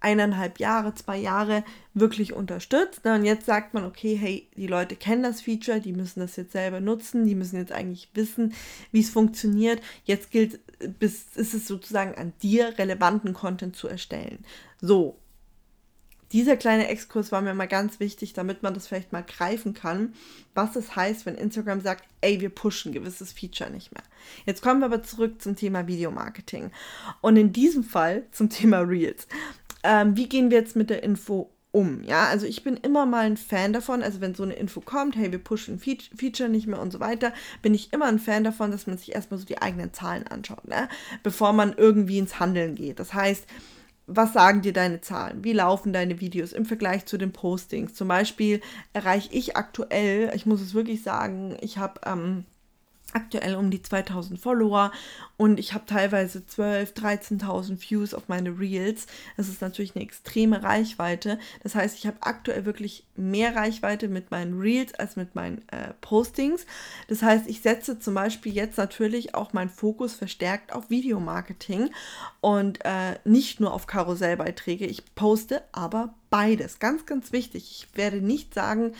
eineinhalb 0.00 0.60
Jahre, 0.60 0.94
zwei 0.94 1.16
Jahre 1.16 1.64
wirklich 1.94 2.32
unterstützt. 2.32 3.04
Und 3.06 3.24
jetzt 3.24 3.46
sagt 3.46 3.74
man, 3.74 3.84
okay, 3.84 4.16
hey, 4.16 4.48
die 4.56 4.66
Leute 4.66 4.94
kennen 4.94 5.22
das 5.22 5.40
Feature, 5.40 5.80
die 5.80 5.92
müssen 5.92 6.20
das 6.20 6.36
jetzt 6.36 6.52
selber 6.52 6.80
nutzen, 6.80 7.26
die 7.26 7.34
müssen 7.34 7.56
jetzt 7.56 7.72
eigentlich 7.72 8.10
wissen, 8.14 8.52
wie 8.92 9.00
es 9.00 9.10
funktioniert. 9.10 9.80
Jetzt 10.04 10.30
gilt, 10.30 10.60
bis, 10.98 11.26
ist 11.34 11.54
es 11.54 11.66
sozusagen 11.66 12.14
an 12.14 12.32
dir, 12.42 12.78
relevanten 12.78 13.32
Content 13.32 13.74
zu 13.74 13.88
erstellen. 13.88 14.44
So, 14.80 15.18
dieser 16.32 16.56
kleine 16.56 16.88
Exkurs 16.88 17.30
war 17.32 17.40
mir 17.40 17.54
mal 17.54 17.68
ganz 17.68 18.00
wichtig, 18.00 18.32
damit 18.32 18.62
man 18.62 18.74
das 18.74 18.86
vielleicht 18.86 19.12
mal 19.12 19.22
greifen 19.22 19.74
kann, 19.74 20.14
was 20.54 20.76
es 20.76 20.96
heißt, 20.96 21.26
wenn 21.26 21.36
Instagram 21.36 21.80
sagt, 21.80 22.04
ey, 22.20 22.40
wir 22.40 22.50
pushen 22.50 22.92
gewisses 22.92 23.32
Feature 23.32 23.70
nicht 23.70 23.92
mehr. 23.92 24.02
Jetzt 24.44 24.62
kommen 24.62 24.80
wir 24.80 24.86
aber 24.86 25.02
zurück 25.02 25.40
zum 25.40 25.56
Thema 25.56 25.86
Videomarketing 25.86 26.70
und 27.20 27.36
in 27.36 27.52
diesem 27.52 27.84
Fall 27.84 28.24
zum 28.32 28.50
Thema 28.50 28.80
Reels. 28.80 29.28
Ähm, 29.82 30.16
wie 30.16 30.28
gehen 30.28 30.50
wir 30.50 30.58
jetzt 30.58 30.74
mit 30.74 30.90
der 30.90 31.04
Info 31.04 31.50
um? 31.70 32.02
Ja, 32.02 32.26
also 32.26 32.46
ich 32.46 32.64
bin 32.64 32.76
immer 32.76 33.06
mal 33.06 33.26
ein 33.26 33.36
Fan 33.36 33.72
davon, 33.72 34.02
also 34.02 34.20
wenn 34.20 34.34
so 34.34 34.42
eine 34.42 34.54
Info 34.54 34.80
kommt, 34.80 35.14
hey, 35.14 35.30
wir 35.30 35.38
pushen 35.38 35.78
Fe 35.78 35.98
Feature 36.16 36.48
nicht 36.48 36.66
mehr 36.66 36.80
und 36.80 36.90
so 36.90 36.98
weiter, 36.98 37.32
bin 37.62 37.72
ich 37.74 37.92
immer 37.92 38.06
ein 38.06 38.18
Fan 38.18 38.42
davon, 38.42 38.72
dass 38.72 38.88
man 38.88 38.98
sich 38.98 39.14
erstmal 39.14 39.38
so 39.38 39.46
die 39.46 39.62
eigenen 39.62 39.92
Zahlen 39.92 40.26
anschaut, 40.26 40.66
ne? 40.66 40.88
bevor 41.22 41.52
man 41.52 41.74
irgendwie 41.76 42.18
ins 42.18 42.40
Handeln 42.40 42.74
geht. 42.74 42.98
Das 42.98 43.14
heißt, 43.14 43.46
was 44.06 44.32
sagen 44.32 44.62
dir 44.62 44.72
deine 44.72 45.00
Zahlen? 45.00 45.42
Wie 45.42 45.52
laufen 45.52 45.92
deine 45.92 46.20
Videos 46.20 46.52
im 46.52 46.64
Vergleich 46.64 47.06
zu 47.06 47.18
den 47.18 47.32
Postings? 47.32 47.94
Zum 47.94 48.08
Beispiel 48.08 48.60
erreiche 48.92 49.32
ich 49.32 49.56
aktuell, 49.56 50.30
ich 50.34 50.46
muss 50.46 50.60
es 50.60 50.74
wirklich 50.74 51.02
sagen, 51.02 51.56
ich 51.60 51.78
habe 51.78 52.00
ähm, 52.06 52.44
aktuell 53.12 53.54
um 53.56 53.70
die 53.70 53.82
2000 53.82 54.38
Follower 54.38 54.92
und 55.36 55.58
ich 55.58 55.74
habe 55.74 55.86
teilweise 55.86 56.40
12.000, 56.40 57.40
13.000 57.40 57.90
Views 57.90 58.14
auf 58.14 58.28
meine 58.28 58.58
Reels. 58.58 59.06
Das 59.36 59.48
ist 59.48 59.60
natürlich 59.60 59.94
eine 59.94 60.04
extreme 60.04 60.62
Reichweite. 60.62 61.38
Das 61.62 61.74
heißt, 61.74 61.96
ich 61.96 62.06
habe 62.06 62.16
aktuell 62.20 62.64
wirklich 62.64 63.04
mehr 63.16 63.54
Reichweite 63.54 64.08
mit 64.08 64.30
meinen 64.30 64.58
Reels 64.58 64.94
als 64.94 65.16
mit 65.16 65.34
meinen 65.34 65.66
äh, 65.68 65.92
Postings. 66.00 66.66
Das 67.08 67.22
heißt, 67.22 67.46
ich 67.46 67.62
setze 67.62 67.98
zum 67.98 68.14
Beispiel 68.14 68.52
jetzt 68.52 68.76
natürlich 68.76 69.34
auch 69.34 69.52
meinen 69.52 69.70
Fokus 69.70 70.14
verstärkt 70.14 70.72
auf 70.72 70.90
Videomarketing 70.90 71.90
und 72.40 72.84
äh, 72.84 73.18
nicht 73.24 73.60
nur 73.60 73.72
auf 73.72 73.86
Karussellbeiträge. 73.86 74.86
Ich 74.86 75.14
poste 75.14 75.62
aber 75.72 76.14
beides. 76.30 76.78
Ganz, 76.78 77.06
ganz 77.06 77.32
wichtig. 77.32 77.70
Ich 77.70 77.96
werde 77.96 78.20
nicht 78.20 78.52
sagen, 78.52 78.92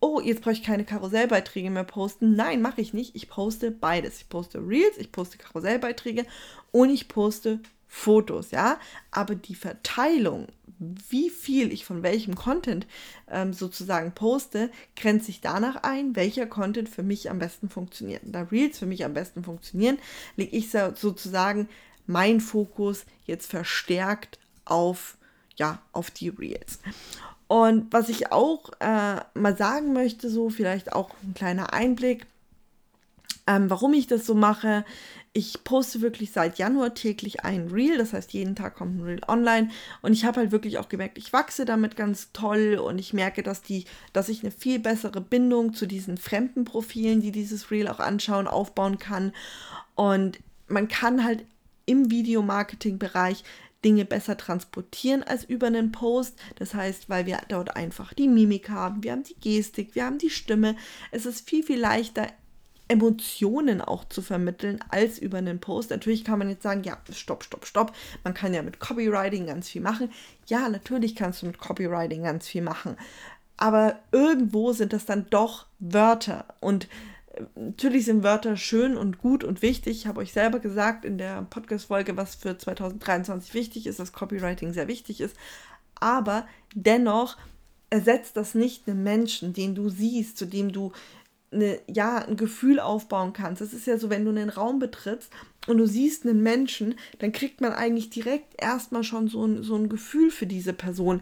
oh, 0.00 0.20
jetzt 0.20 0.42
brauche 0.42 0.52
ich 0.52 0.62
keine 0.62 0.84
Karussellbeiträge 0.84 1.70
mehr 1.70 1.84
posten. 1.84 2.34
Nein, 2.34 2.62
mache 2.62 2.80
ich 2.80 2.94
nicht. 2.94 3.16
Ich 3.16 3.28
poste 3.28 3.70
beides. 3.70 4.18
Ich 4.18 4.28
poste 4.28 4.58
Reels, 4.58 4.96
ich 4.98 5.12
poste 5.12 5.38
Karussellbeiträge 5.38 6.26
und 6.70 6.90
ich 6.90 7.08
poste 7.08 7.60
Fotos, 7.86 8.50
ja. 8.50 8.78
Aber 9.10 9.34
die 9.34 9.54
Verteilung, 9.54 10.48
wie 10.78 11.30
viel 11.30 11.72
ich 11.72 11.84
von 11.84 12.02
welchem 12.02 12.34
Content 12.34 12.86
ähm, 13.30 13.52
sozusagen 13.52 14.12
poste, 14.12 14.70
grenzt 14.94 15.26
sich 15.26 15.40
danach 15.40 15.76
ein, 15.76 16.14
welcher 16.14 16.46
Content 16.46 16.88
für 16.88 17.02
mich 17.02 17.30
am 17.30 17.38
besten 17.38 17.68
funktioniert. 17.68 18.22
Da 18.24 18.42
Reels 18.42 18.78
für 18.78 18.86
mich 18.86 19.04
am 19.04 19.14
besten 19.14 19.42
funktionieren, 19.42 19.98
lege 20.36 20.56
ich 20.56 20.70
sozusagen 20.70 21.68
meinen 22.06 22.40
Fokus 22.40 23.06
jetzt 23.26 23.50
verstärkt 23.50 24.38
auf 24.64 25.16
ja, 25.58 25.82
auf 25.92 26.10
die 26.10 26.28
Reels. 26.28 26.78
Und 27.48 27.92
was 27.92 28.10
ich 28.10 28.30
auch 28.30 28.70
äh, 28.80 29.16
mal 29.34 29.56
sagen 29.56 29.94
möchte, 29.94 30.28
so 30.28 30.50
vielleicht 30.50 30.92
auch 30.92 31.10
ein 31.22 31.34
kleiner 31.34 31.72
Einblick, 31.72 32.26
ähm, 33.46 33.70
warum 33.70 33.94
ich 33.94 34.06
das 34.06 34.26
so 34.26 34.34
mache. 34.34 34.84
Ich 35.32 35.64
poste 35.64 36.02
wirklich 36.02 36.32
seit 36.32 36.58
Januar 36.58 36.94
täglich 36.94 37.44
ein 37.44 37.68
Reel, 37.68 37.96
das 37.96 38.12
heißt 38.12 38.32
jeden 38.32 38.54
Tag 38.54 38.74
kommt 38.76 38.98
ein 38.98 39.04
Reel 39.04 39.20
online. 39.26 39.70
Und 40.02 40.12
ich 40.12 40.24
habe 40.24 40.40
halt 40.40 40.52
wirklich 40.52 40.78
auch 40.78 40.90
gemerkt, 40.90 41.16
ich 41.16 41.32
wachse 41.32 41.64
damit 41.64 41.96
ganz 41.96 42.32
toll. 42.32 42.74
Und 42.74 42.98
ich 42.98 43.14
merke, 43.14 43.42
dass 43.42 43.62
die, 43.62 43.86
dass 44.12 44.28
ich 44.28 44.42
eine 44.42 44.50
viel 44.50 44.78
bessere 44.78 45.22
Bindung 45.22 45.72
zu 45.72 45.86
diesen 45.86 46.18
fremden 46.18 46.64
Profilen, 46.64 47.22
die 47.22 47.32
dieses 47.32 47.70
Reel 47.70 47.88
auch 47.88 48.00
anschauen, 48.00 48.46
aufbauen 48.46 48.98
kann. 48.98 49.32
Und 49.94 50.38
man 50.66 50.88
kann 50.88 51.24
halt 51.24 51.44
im 51.86 52.10
Videomarketing-Bereich 52.10 53.44
Dinge 53.84 54.04
besser 54.04 54.36
transportieren 54.36 55.22
als 55.22 55.44
über 55.44 55.68
einen 55.68 55.92
Post. 55.92 56.38
Das 56.56 56.74
heißt, 56.74 57.08
weil 57.08 57.26
wir 57.26 57.40
dort 57.48 57.76
einfach 57.76 58.12
die 58.14 58.28
Mimik 58.28 58.68
haben, 58.70 59.02
wir 59.02 59.12
haben 59.12 59.22
die 59.22 59.38
Gestik, 59.38 59.94
wir 59.94 60.04
haben 60.04 60.18
die 60.18 60.30
Stimme. 60.30 60.76
Es 61.10 61.26
ist 61.26 61.48
viel, 61.48 61.62
viel 61.62 61.78
leichter, 61.78 62.26
Emotionen 62.88 63.82
auch 63.82 64.04
zu 64.06 64.22
vermitteln 64.22 64.80
als 64.88 65.18
über 65.18 65.38
einen 65.38 65.60
Post. 65.60 65.90
Natürlich 65.90 66.24
kann 66.24 66.38
man 66.38 66.48
jetzt 66.48 66.62
sagen, 66.62 66.82
ja, 66.84 66.98
stopp, 67.12 67.44
stopp, 67.44 67.66
stopp. 67.66 67.92
Man 68.24 68.32
kann 68.34 68.54
ja 68.54 68.62
mit 68.62 68.80
Copywriting 68.80 69.46
ganz 69.46 69.68
viel 69.68 69.82
machen. 69.82 70.10
Ja, 70.46 70.68
natürlich 70.68 71.14
kannst 71.14 71.42
du 71.42 71.46
mit 71.46 71.58
Copywriting 71.58 72.22
ganz 72.22 72.48
viel 72.48 72.62
machen. 72.62 72.96
Aber 73.58 73.98
irgendwo 74.10 74.72
sind 74.72 74.92
das 74.92 75.04
dann 75.04 75.26
doch 75.28 75.66
Wörter 75.78 76.46
und 76.60 76.88
natürlich 77.54 78.04
sind 78.04 78.22
Wörter 78.22 78.56
schön 78.56 78.96
und 78.96 79.18
gut 79.18 79.44
und 79.44 79.62
wichtig. 79.62 79.98
Ich 79.98 80.06
habe 80.06 80.20
euch 80.20 80.32
selber 80.32 80.58
gesagt 80.58 81.04
in 81.04 81.18
der 81.18 81.42
Podcast-Folge, 81.42 82.16
was 82.16 82.34
für 82.34 82.56
2023 82.56 83.54
wichtig 83.54 83.86
ist, 83.86 83.98
dass 83.98 84.12
Copywriting 84.12 84.72
sehr 84.72 84.88
wichtig 84.88 85.20
ist. 85.20 85.36
Aber 86.00 86.46
dennoch 86.74 87.36
ersetzt 87.90 88.36
das 88.36 88.54
nicht 88.54 88.88
einen 88.88 89.02
Menschen, 89.02 89.52
den 89.52 89.74
du 89.74 89.88
siehst, 89.88 90.38
zu 90.38 90.46
dem 90.46 90.72
du 90.72 90.92
eine, 91.50 91.80
ja, 91.86 92.18
ein 92.18 92.36
Gefühl 92.36 92.80
aufbauen 92.80 93.32
kannst. 93.32 93.60
Das 93.60 93.72
ist 93.72 93.86
ja 93.86 93.98
so, 93.98 94.10
wenn 94.10 94.24
du 94.24 94.30
einen 94.30 94.50
Raum 94.50 94.78
betrittst 94.78 95.32
und 95.68 95.78
du 95.78 95.86
siehst 95.86 96.26
einen 96.26 96.42
Menschen, 96.42 96.94
dann 97.18 97.32
kriegt 97.32 97.60
man 97.60 97.72
eigentlich 97.72 98.10
direkt 98.10 98.60
erstmal 98.60 99.04
schon 99.04 99.28
so 99.28 99.44
ein, 99.44 99.62
so 99.62 99.76
ein 99.76 99.88
Gefühl 99.88 100.30
für 100.30 100.46
diese 100.46 100.72
Person. 100.72 101.20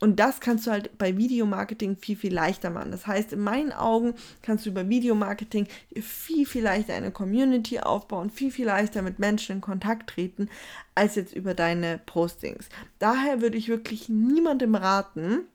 Und 0.00 0.20
das 0.20 0.40
kannst 0.40 0.66
du 0.66 0.70
halt 0.70 0.98
bei 0.98 1.16
Videomarketing 1.16 1.96
viel, 1.96 2.16
viel 2.16 2.34
leichter 2.34 2.70
machen. 2.70 2.90
Das 2.90 3.06
heißt, 3.06 3.32
in 3.32 3.40
meinen 3.40 3.72
Augen 3.72 4.14
kannst 4.42 4.66
du 4.66 4.70
über 4.70 4.88
Videomarketing 4.88 5.68
viel, 6.00 6.46
viel 6.46 6.64
leichter 6.64 6.94
eine 6.94 7.12
Community 7.12 7.80
aufbauen, 7.80 8.30
viel, 8.30 8.50
viel 8.50 8.66
leichter 8.66 9.02
mit 9.02 9.18
Menschen 9.18 9.56
in 9.56 9.60
Kontakt 9.60 10.10
treten, 10.10 10.48
als 10.94 11.14
jetzt 11.14 11.34
über 11.34 11.54
deine 11.54 12.00
Postings. 12.04 12.68
Daher 12.98 13.40
würde 13.40 13.56
ich 13.56 13.68
wirklich 13.68 14.08
niemandem 14.08 14.74
raten, 14.74 15.46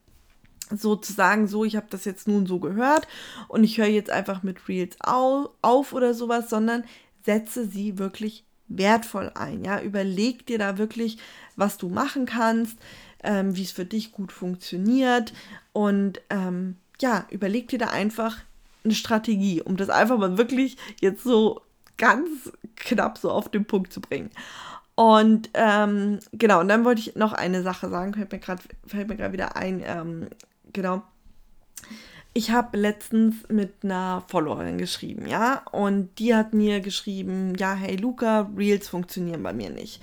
sozusagen 0.71 1.47
so, 1.47 1.65
ich 1.65 1.75
habe 1.75 1.87
das 1.89 2.05
jetzt 2.05 2.27
nun 2.27 2.45
so 2.45 2.59
gehört 2.59 3.07
und 3.47 3.63
ich 3.63 3.77
höre 3.77 3.87
jetzt 3.87 4.11
einfach 4.11 4.43
mit 4.43 4.67
Reels 4.67 4.95
auf, 4.99 5.49
auf 5.61 5.93
oder 5.93 6.13
sowas, 6.13 6.49
sondern 6.49 6.83
setze 7.23 7.67
sie 7.67 7.97
wirklich 7.97 8.43
wertvoll 8.67 9.31
ein. 9.35 9.63
Ja, 9.63 9.81
überleg 9.81 10.45
dir 10.45 10.59
da 10.59 10.77
wirklich, 10.77 11.17
was 11.55 11.77
du 11.77 11.89
machen 11.89 12.25
kannst, 12.25 12.77
ähm, 13.23 13.55
wie 13.55 13.63
es 13.63 13.71
für 13.71 13.85
dich 13.85 14.11
gut 14.11 14.31
funktioniert 14.31 15.33
und 15.73 16.21
ähm, 16.29 16.77
ja, 17.01 17.25
überleg 17.29 17.67
dir 17.67 17.79
da 17.79 17.87
einfach 17.87 18.37
eine 18.83 18.93
Strategie, 18.93 19.61
um 19.61 19.77
das 19.77 19.89
einfach 19.89 20.17
mal 20.17 20.37
wirklich 20.37 20.77
jetzt 21.01 21.23
so 21.23 21.61
ganz 21.97 22.51
knapp 22.75 23.17
so 23.17 23.31
auf 23.31 23.49
den 23.49 23.65
Punkt 23.65 23.91
zu 23.91 24.01
bringen. 24.01 24.31
Und 24.95 25.49
ähm, 25.53 26.19
genau, 26.33 26.59
und 26.59 26.67
dann 26.67 26.83
wollte 26.83 27.01
ich 27.01 27.15
noch 27.15 27.31
eine 27.33 27.63
Sache 27.63 27.89
sagen, 27.89 28.13
fällt 28.13 28.31
mir 29.07 29.15
gerade 29.15 29.33
wieder 29.33 29.55
ein, 29.55 29.81
ähm, 29.85 30.27
genau. 30.73 31.03
Ich 32.33 32.51
habe 32.51 32.77
letztens 32.77 33.35
mit 33.49 33.83
einer 33.83 34.23
Followerin 34.27 34.77
geschrieben, 34.77 35.27
ja, 35.27 35.63
und 35.71 36.09
die 36.19 36.35
hat 36.35 36.53
mir 36.53 36.79
geschrieben, 36.79 37.55
ja, 37.57 37.73
hey 37.73 37.95
Luca, 37.95 38.49
Reels 38.55 38.87
funktionieren 38.87 39.41
bei 39.41 39.51
mir 39.51 39.71
nicht. 39.71 39.99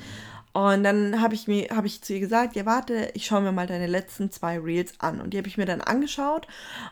Und 0.57 0.85
dann 0.85 1.21
habe 1.21 1.35
ich 1.35 1.49
mir, 1.49 1.69
habe 1.69 1.87
ich 1.87 2.01
zu 2.01 2.15
ihr 2.15 2.21
gesagt, 2.21 2.57
ja 2.57 2.65
warte, 2.65 3.11
ich 3.13 3.27
schaue 3.27 3.43
mir 3.43 3.53
mal 3.53 3.67
deine 3.67 3.87
letzten 3.87 4.31
zwei 4.31 4.59
Reels 4.59 4.95
an. 5.01 5.21
Und 5.21 5.35
die 5.35 5.37
habe 5.37 5.49
ich 5.49 5.59
mir 5.59 5.67
dann 5.67 5.83
angeschaut. 5.83 6.49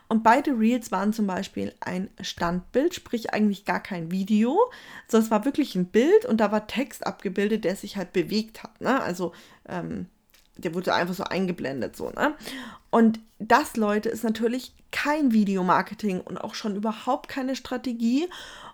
Und 0.07 0.21
beide 0.21 0.51
Reels 0.51 0.91
waren 0.91 1.13
zum 1.13 1.25
Beispiel 1.25 1.73
ein 1.79 2.11
Standbild, 2.21 2.93
sprich 2.93 3.33
eigentlich 3.33 3.65
gar 3.65 3.79
kein 3.79 4.11
Video, 4.11 4.55
sondern 5.07 5.25
es 5.25 5.31
war 5.31 5.45
wirklich 5.45 5.73
ein 5.73 5.87
Bild 5.87 6.25
und 6.27 6.37
da 6.41 6.51
war 6.51 6.67
Text 6.67 7.07
abgebildet, 7.07 7.63
der 7.63 7.75
sich 7.75 7.97
halt 7.97 8.13
bewegt 8.13 8.61
hat. 8.61 8.79
Ne? 8.81 9.01
Also 9.01 9.33
ähm, 9.67 10.05
der 10.57 10.73
wurde 10.73 10.93
einfach 10.93 11.13
so 11.13 11.23
eingeblendet, 11.23 11.95
so, 11.95 12.09
ne? 12.09 12.35
Und 12.89 13.19
das, 13.39 13.75
Leute, 13.75 14.09
ist 14.09 14.23
natürlich 14.23 14.73
kein 14.91 15.33
Videomarketing 15.33 16.21
und 16.21 16.37
auch 16.37 16.55
schon 16.55 16.77
überhaupt 16.77 17.27
keine 17.27 17.57
Strategie 17.57 18.29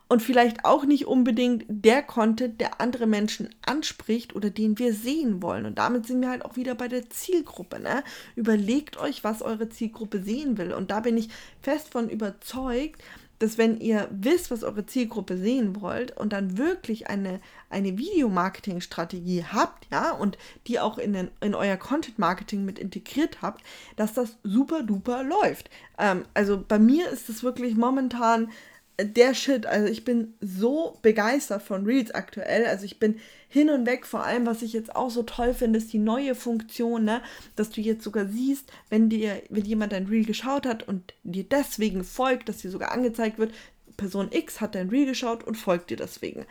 und 0.08 0.22
vielleicht 0.22 0.66
auch 0.66 0.84
nicht 0.84 1.08
unbedingt 1.08 1.66
der 1.68 2.04
Content, 2.04 2.60
der 2.62 2.82
andere 2.82 3.08
Menschen 3.08 3.50
anspricht 3.66 4.36
oder 4.36 4.50
den 4.50 4.78
wir 4.78 4.94
sehen 4.94 5.42
wollen. 5.42 5.66
Und 5.66 5.78
damit 5.78 6.06
sind 6.06 6.22
wir 6.22 6.30
halt 6.30 6.44
auch 6.46 6.58
wieder 6.58 6.76
bei 6.76 6.88
der 6.90 7.10
Zielgruppe. 7.10 7.80
Ne? 7.80 8.04
Überlegt 8.36 8.98
euch, 8.98 9.24
was 9.24 9.42
eure 9.42 9.70
Zielgruppe 9.70 10.22
sehen 10.22 10.58
will. 10.58 10.74
Und 10.74 10.92
da 10.92 11.00
bin 11.00 11.16
ich 11.18 11.30
fest 11.62 11.92
von 11.92 12.10
überzeugt, 12.10 13.02
dass 13.42 13.58
wenn 13.58 13.80
ihr 13.80 14.08
wisst, 14.12 14.52
was 14.52 14.64
eure 14.64 14.86
Zielgruppe 14.86 15.36
sehen 15.36 15.82
wollt 15.82 16.16
und 16.16 16.32
dann 16.32 16.60
wirklich 16.60 17.08
eine, 17.08 17.40
eine 17.72 17.98
Videomarketing-Strategie 17.98 19.46
habt, 19.52 19.88
ja, 19.92 20.12
und 20.12 20.38
die 20.68 20.80
auch 20.80 21.00
in, 21.00 21.14
den, 21.14 21.32
in 21.42 21.56
euer 21.56 21.78
Content-Marketing 21.78 22.64
mit 22.64 22.78
integriert 22.78 23.42
habt, 23.42 23.64
dass 23.96 24.14
das 24.14 24.38
super 24.44 24.84
duper 24.84 25.24
läuft. 25.24 25.72
Ähm, 25.98 26.26
also 26.36 26.64
bei 26.68 26.78
mir 26.78 27.10
ist 27.10 27.30
es 27.30 27.42
wirklich 27.42 27.76
momentan 27.76 28.52
der 29.00 29.34
Shit. 29.34 29.66
Also 29.66 29.88
ich 29.88 30.04
bin 30.04 30.34
so 30.42 30.98
begeistert 31.02 31.64
von 31.64 31.86
Reels 31.86 32.12
aktuell. 32.12 32.66
Also 32.66 32.86
ich 32.86 33.00
bin 33.00 33.20
hin 33.48 33.70
und 33.70 33.86
weg. 33.86 34.06
Vor 34.06 34.24
allem, 34.24 34.46
was 34.46 34.62
ich 34.62 34.74
jetzt 34.74 34.96
auch 34.96 35.10
so 35.10 35.24
toll 35.24 35.54
finde, 35.54 35.78
ist 35.78 35.94
die 35.94 36.00
neue 36.00 36.36
Funktion, 36.36 37.04
ne? 37.04 37.22
dass 37.56 37.70
du 37.70 37.82
jetzt 37.82 38.04
sogar 38.04 38.26
siehst, 38.26 38.72
wenn 38.90 39.10
dir, 39.10 39.42
wenn 39.50 39.66
jemand 39.66 39.94
dein 39.94 40.08
Reel 40.08 40.26
geschaut 40.26 40.66
hat 40.66 40.88
und 40.88 41.14
dir 41.24 41.44
deswegen 41.44 42.04
folgt, 42.04 42.50
dass 42.50 42.60
dir 42.60 42.72
sogar 42.72 42.92
angezeigt 42.92 43.38
wird, 43.38 43.54
Person 43.98 44.30
X 44.32 44.62
hat 44.62 44.76
dein 44.76 44.90
Reel 44.90 45.06
geschaut 45.06 45.44
und 45.44 45.56
folgt 45.56 45.90
dir 45.90 45.98
deswegen. 45.98 46.46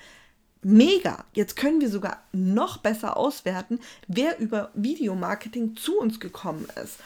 Mega! 0.63 1.25
Jetzt 1.33 1.57
können 1.57 1.81
wir 1.81 1.89
sogar 1.89 2.23
noch 2.33 2.79
besser 2.79 3.17
auswerten, 3.17 3.81
wer 4.09 4.39
über 4.39 4.71
Videomarketing 4.75 5.75
zu 5.75 5.99
uns 5.99 6.21
gekommen 6.21 6.67
ist. 6.83 6.99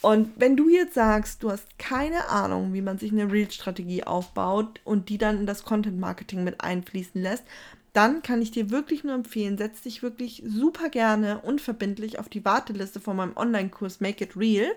Und 0.00 0.30
wenn 0.36 0.56
du 0.56 0.68
jetzt 0.68 0.94
sagst, 0.94 1.42
du 1.42 1.50
hast 1.50 1.78
keine 1.78 2.28
Ahnung, 2.28 2.72
wie 2.72 2.82
man 2.82 2.98
sich 2.98 3.10
eine 3.10 3.30
Reel-Strategie 3.30 4.04
aufbaut 4.04 4.80
und 4.84 5.08
die 5.08 5.18
dann 5.18 5.40
in 5.40 5.46
das 5.46 5.64
Content-Marketing 5.64 6.44
mit 6.44 6.60
einfließen 6.60 7.20
lässt, 7.20 7.44
dann 7.92 8.22
kann 8.22 8.40
ich 8.40 8.52
dir 8.52 8.70
wirklich 8.70 9.02
nur 9.02 9.14
empfehlen, 9.14 9.58
setz 9.58 9.82
dich 9.82 10.02
wirklich 10.02 10.42
super 10.46 10.88
gerne 10.88 11.40
unverbindlich 11.40 12.20
auf 12.20 12.28
die 12.28 12.44
Warteliste 12.44 13.00
von 13.00 13.16
meinem 13.16 13.36
Online-Kurs 13.36 14.00
Make 14.00 14.24
It 14.24 14.36
Real. 14.36 14.70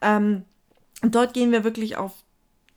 Ähm, 0.00 0.42
dort 1.02 1.32
gehen 1.32 1.52
wir 1.52 1.62
wirklich 1.62 1.96
auf 1.96 2.24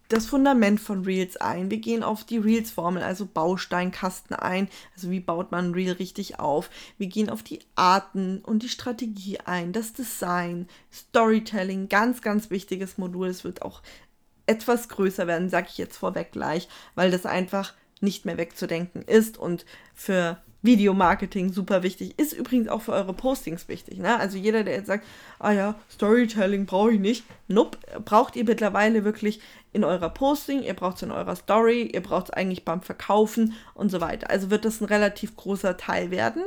das 0.10 0.26
Fundament 0.26 0.80
von 0.80 1.06
Reels 1.06 1.38
ein. 1.38 1.72
Wir 1.72 1.78
gehen 1.78 2.04
auf 2.04 2.24
die 2.24 2.40
Reels-Formel, 2.40 3.04
also 3.04 3.26
Bausteinkasten 3.26 4.36
ein. 4.36 4.68
Also 4.96 5.12
wie 5.12 5.20
baut 5.20 5.52
man 5.52 5.68
ein 5.70 5.74
Reel 5.74 5.94
richtig 5.94 6.40
auf? 6.40 6.70
Wir 6.98 7.08
gehen 7.08 7.30
auf 7.30 7.44
die 7.44 7.60
Arten 7.76 8.40
und 8.40 8.64
die 8.64 8.70
Strategie 8.70 9.40
ein, 9.46 9.72
das 9.72 9.94
Design, 9.94 10.68
Storytelling, 10.92 11.90
ganz, 11.90 12.22
ganz 12.22 12.50
wichtiges 12.50 12.98
Modul. 12.98 13.28
Es 13.28 13.44
wird 13.44 13.62
auch 13.62 13.82
etwas 14.48 14.90
größer 14.90 15.28
werden, 15.28 15.50
sage 15.50 15.68
ich 15.70 15.78
jetzt 15.78 15.98
vorweg 15.98 16.32
gleich, 16.32 16.68
weil 16.96 17.12
das 17.12 17.28
einfach 17.28 17.76
nicht 18.02 18.26
mehr 18.26 18.38
wegzudenken 18.38 19.04
ist 19.04 19.38
und 19.38 19.66
für 19.94 20.42
Videomarketing 20.62 21.54
super 21.54 21.84
wichtig. 21.84 22.20
Ist 22.20 22.34
übrigens 22.34 22.68
auch 22.68 22.82
für 22.82 22.92
eure 22.92 23.14
Postings 23.14 23.68
wichtig. 23.68 24.00
Ne? 24.00 24.20
Also 24.20 24.38
jeder, 24.38 24.64
der 24.64 24.76
jetzt 24.76 24.88
sagt, 24.88 25.06
ah 25.40 25.52
ja, 25.52 25.76
Storytelling 25.90 26.66
brauche 26.66 26.94
ich 26.94 27.00
nicht. 27.00 27.24
Nope, 27.48 27.78
braucht 28.04 28.36
ihr 28.36 28.44
mittlerweile 28.44 29.04
wirklich 29.04 29.40
in 29.72 29.84
eurer 29.84 30.10
Posting, 30.10 30.64
ihr 30.64 30.74
braucht 30.74 30.98
es 30.98 31.04
in 31.04 31.12
eurer 31.12 31.36
Story, 31.36 31.84
ihr 31.94 32.02
braucht 32.02 32.26
es 32.26 32.32
eigentlich 32.32 32.66
beim 32.66 32.82
Verkaufen 32.82 33.54
und 33.74 33.90
so 33.90 34.02
weiter. 34.02 34.30
Also 34.30 34.50
wird 34.50 34.66
das 34.66 34.82
ein 34.82 34.86
relativ 34.86 35.36
großer 35.36 35.78
Teil 35.78 36.12
werden. 36.12 36.44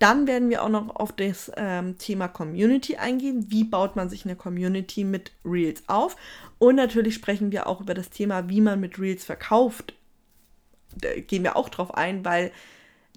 Dann 0.00 0.26
werden 0.26 0.50
wir 0.50 0.62
auch 0.64 0.68
noch 0.68 0.96
auf 0.96 1.12
das 1.12 1.52
ähm, 1.56 1.96
Thema 1.98 2.26
Community 2.26 2.96
eingehen. 2.96 3.46
Wie 3.48 3.62
baut 3.62 3.94
man 3.94 4.08
sich 4.08 4.24
eine 4.24 4.34
Community 4.34 5.04
mit 5.04 5.30
Reels 5.44 5.84
auf? 5.86 6.16
Und 6.58 6.74
natürlich 6.76 7.14
sprechen 7.14 7.52
wir 7.52 7.68
auch 7.68 7.80
über 7.80 7.94
das 7.94 8.10
Thema, 8.10 8.48
wie 8.48 8.60
man 8.60 8.80
mit 8.80 8.98
Reels 8.98 9.24
verkauft. 9.24 9.94
Da 10.96 11.14
gehen 11.14 11.44
wir 11.44 11.56
auch 11.56 11.68
drauf 11.68 11.94
ein, 11.94 12.24
weil 12.24 12.50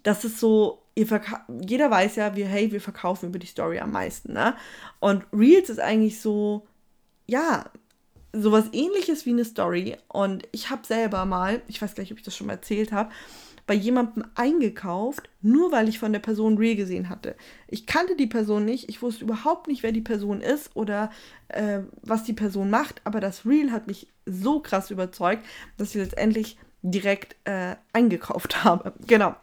das 0.07 0.23
ist 0.23 0.39
so, 0.39 0.83
jeder 0.95 1.91
weiß 1.91 2.15
ja, 2.15 2.33
wir, 2.33 2.47
hey, 2.47 2.71
wir 2.71 2.79
verkaufen 2.79 3.27
über 3.27 3.39
die 3.39 3.47
Story 3.47 3.79
am 3.79 3.91
meisten, 3.91 4.31
ne? 4.31 4.55
Und 5.01 5.25
Reels 5.33 5.69
ist 5.69 5.81
eigentlich 5.81 6.21
so, 6.21 6.65
ja, 7.25 7.65
sowas 8.31 8.69
ähnliches 8.71 9.25
wie 9.25 9.31
eine 9.31 9.43
Story. 9.43 9.97
Und 10.07 10.47
ich 10.53 10.69
habe 10.69 10.87
selber 10.87 11.25
mal, 11.25 11.61
ich 11.67 11.81
weiß 11.81 11.93
gar 11.93 12.03
nicht, 12.03 12.13
ob 12.13 12.19
ich 12.19 12.23
das 12.23 12.37
schon 12.37 12.47
mal 12.47 12.53
erzählt 12.53 12.93
habe, 12.93 13.11
bei 13.65 13.73
jemandem 13.73 14.23
eingekauft, 14.35 15.29
nur 15.41 15.73
weil 15.73 15.89
ich 15.89 15.99
von 15.99 16.13
der 16.13 16.19
Person 16.19 16.57
Reel 16.57 16.77
gesehen 16.77 17.09
hatte. 17.09 17.35
Ich 17.67 17.85
kannte 17.85 18.15
die 18.15 18.27
Person 18.27 18.63
nicht, 18.63 18.87
ich 18.87 19.01
wusste 19.01 19.25
überhaupt 19.25 19.67
nicht, 19.67 19.83
wer 19.83 19.91
die 19.91 19.99
Person 19.99 20.39
ist 20.39 20.73
oder 20.73 21.11
äh, 21.49 21.79
was 22.01 22.23
die 22.23 22.31
Person 22.31 22.69
macht, 22.69 23.01
aber 23.03 23.19
das 23.19 23.45
Reel 23.45 23.73
hat 23.73 23.87
mich 23.87 24.07
so 24.25 24.61
krass 24.61 24.89
überzeugt, 24.89 25.45
dass 25.75 25.89
ich 25.89 25.95
letztendlich 25.95 26.57
direkt 26.81 27.35
äh, 27.43 27.75
eingekauft 27.91 28.63
habe. 28.63 28.93
Genau. 29.05 29.35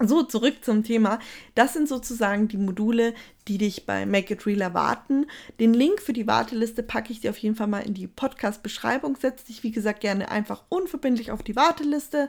So, 0.00 0.24
zurück 0.24 0.64
zum 0.64 0.82
Thema. 0.82 1.20
Das 1.54 1.72
sind 1.72 1.88
sozusagen 1.88 2.48
die 2.48 2.56
Module, 2.56 3.14
die 3.46 3.58
dich 3.58 3.86
bei 3.86 4.06
Make 4.06 4.34
It 4.34 4.44
Real 4.44 4.60
erwarten. 4.60 5.26
Den 5.60 5.72
Link 5.72 6.02
für 6.02 6.12
die 6.12 6.26
Warteliste 6.26 6.82
packe 6.82 7.12
ich 7.12 7.20
dir 7.20 7.30
auf 7.30 7.38
jeden 7.38 7.54
Fall 7.54 7.68
mal 7.68 7.86
in 7.86 7.94
die 7.94 8.08
Podcast-Beschreibung. 8.08 9.16
Setz 9.16 9.44
dich, 9.44 9.62
wie 9.62 9.70
gesagt, 9.70 10.00
gerne 10.00 10.32
einfach 10.32 10.64
unverbindlich 10.68 11.30
auf 11.30 11.44
die 11.44 11.54
Warteliste. 11.54 12.28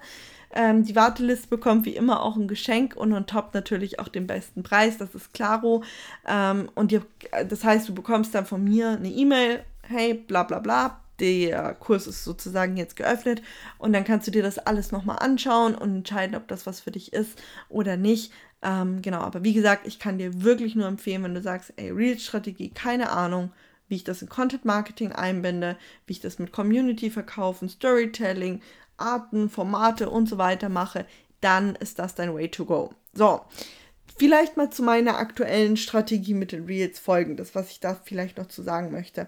Ähm, 0.54 0.86
die 0.86 0.96
Warteliste 0.96 1.48
bekommt 1.48 1.86
wie 1.86 1.96
immer 1.96 2.22
auch 2.22 2.36
ein 2.36 2.48
Geschenk 2.48 2.96
und 2.96 3.12
on 3.14 3.26
top 3.26 3.56
natürlich 3.56 4.00
auch 4.00 4.10
den 4.10 4.28
besten 4.28 4.62
Preis. 4.62 5.00
Das 5.00 5.16
ist 5.16 5.34
klaro. 5.34 5.84
Ähm, 6.28 6.70
und 6.76 6.92
dir, 6.92 7.04
das 7.50 7.64
heißt, 7.64 7.90
du 7.90 7.96
bekommst 7.96 8.36
dann 8.36 8.46
von 8.46 8.64
mir 8.64 8.92
eine 8.92 9.10
E-Mail. 9.10 9.64
Hey, 9.82 10.14
bla 10.14 10.44
bla 10.44 10.60
bla 10.60 11.05
der 11.20 11.74
Kurs 11.76 12.08
ist 12.08 12.24
sozusagen 12.24 12.78
jetzt 12.78 12.96
geöffnet 12.96 13.42
und 13.78 13.94
dann 13.94 14.04
kannst 14.04 14.28
du 14.28 14.32
dir 14.32 14.44
das 14.44 14.60
alles 14.60 14.92
nochmal 14.92 15.20
anschauen 15.20 15.76
und 15.76 15.96
entscheiden, 15.96 16.36
ob 16.36 16.48
das 16.48 16.66
was 16.66 16.80
für 16.80 16.92
dich 16.92 17.14
ist 17.14 17.42
oder 17.70 17.98
nicht. 17.98 18.32
Ähm, 18.62 19.02
genau, 19.02 19.20
aber 19.20 19.44
wie 19.44 19.54
gesagt, 19.54 19.86
ich 19.88 20.00
kann 20.00 20.18
dir 20.18 20.44
wirklich 20.44 20.76
nur 20.76 20.88
empfehlen, 20.88 21.24
wenn 21.24 21.36
du 21.36 21.42
sagst, 21.42 21.74
ey, 21.76 21.92
Real-Strategie, 21.92 22.70
keine 22.70 23.12
Ahnung, 23.12 23.52
wie 23.88 23.96
ich 23.96 24.04
das 24.04 24.22
in 24.22 24.30
Content 24.30 24.66
Marketing 24.66 25.12
einbinde, 25.12 25.78
wie 26.08 26.14
ich 26.14 26.22
das 26.22 26.40
mit 26.40 26.52
Community 26.52 27.10
verkaufen, 27.12 27.70
Storytelling, 27.70 28.62
Arten, 28.98 29.50
Formate 29.50 30.10
und 30.10 30.28
so 30.28 30.38
weiter 30.38 30.70
mache, 30.70 31.06
dann 31.42 31.76
ist 31.76 32.00
das 32.00 32.16
dein 32.16 32.34
Way 32.34 32.50
to 32.50 32.66
go. 32.66 32.94
So, 33.14 33.42
vielleicht 34.18 34.58
mal 34.58 34.70
zu 34.72 34.84
meiner 34.84 35.18
aktuellen 35.18 35.78
Strategie 35.78 36.34
mit 36.34 36.52
den 36.52 36.66
Reels 36.66 37.00
folgendes, 37.00 37.54
was 37.54 37.72
ich 37.72 37.80
da 37.80 38.00
vielleicht 38.04 38.38
noch 38.38 38.48
zu 38.48 38.64
sagen 38.64 38.92
möchte. 38.92 39.28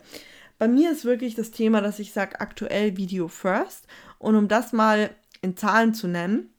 Bei 0.58 0.68
mir 0.68 0.92
ist 0.92 1.06
wirklich 1.06 1.36
das 1.36 1.52
Thema, 1.52 1.82
dass 1.82 2.00
ich 2.00 2.14
sage, 2.14 2.40
aktuell 2.40 2.98
Video 2.98 3.28
First. 3.28 3.88
Und 4.20 4.36
um 4.36 4.48
das 4.48 4.74
mal 4.74 5.12
in 5.42 5.56
Zahlen 5.56 5.94
zu 5.94 6.08
nennen, 6.08 6.50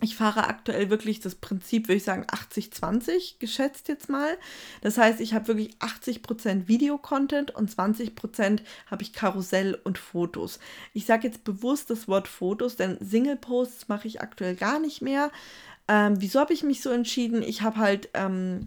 ich 0.00 0.16
fahre 0.16 0.48
aktuell 0.48 0.90
wirklich 0.90 1.20
das 1.20 1.34
Prinzip, 1.36 1.88
würde 1.88 1.96
ich 1.96 2.04
sagen, 2.04 2.24
80-20 2.24 3.38
geschätzt 3.38 3.88
jetzt 3.88 4.08
mal. 4.08 4.36
Das 4.82 4.98
heißt, 4.98 5.20
ich 5.20 5.34
habe 5.34 5.48
wirklich 5.48 5.76
80% 5.78 6.68
Videocontent 6.68 7.52
und 7.52 7.70
20% 7.70 8.60
habe 8.86 9.02
ich 9.02 9.12
Karussell 9.12 9.78
und 9.82 9.98
Fotos. 9.98 10.58
Ich 10.92 11.06
sage 11.06 11.28
jetzt 11.28 11.44
bewusst 11.44 11.90
das 11.90 12.06
Wort 12.06 12.28
Fotos, 12.28 12.76
denn 12.76 12.98
Single-Posts 13.00 13.88
mache 13.88 14.08
ich 14.08 14.20
aktuell 14.20 14.56
gar 14.56 14.78
nicht 14.78 15.00
mehr. 15.00 15.30
Ähm, 15.86 16.14
wieso 16.18 16.40
habe 16.40 16.52
ich 16.52 16.64
mich 16.64 16.82
so 16.82 16.90
entschieden? 16.90 17.42
Ich 17.42 17.62
habe 17.62 17.76
halt 17.76 18.08
ähm, 18.14 18.66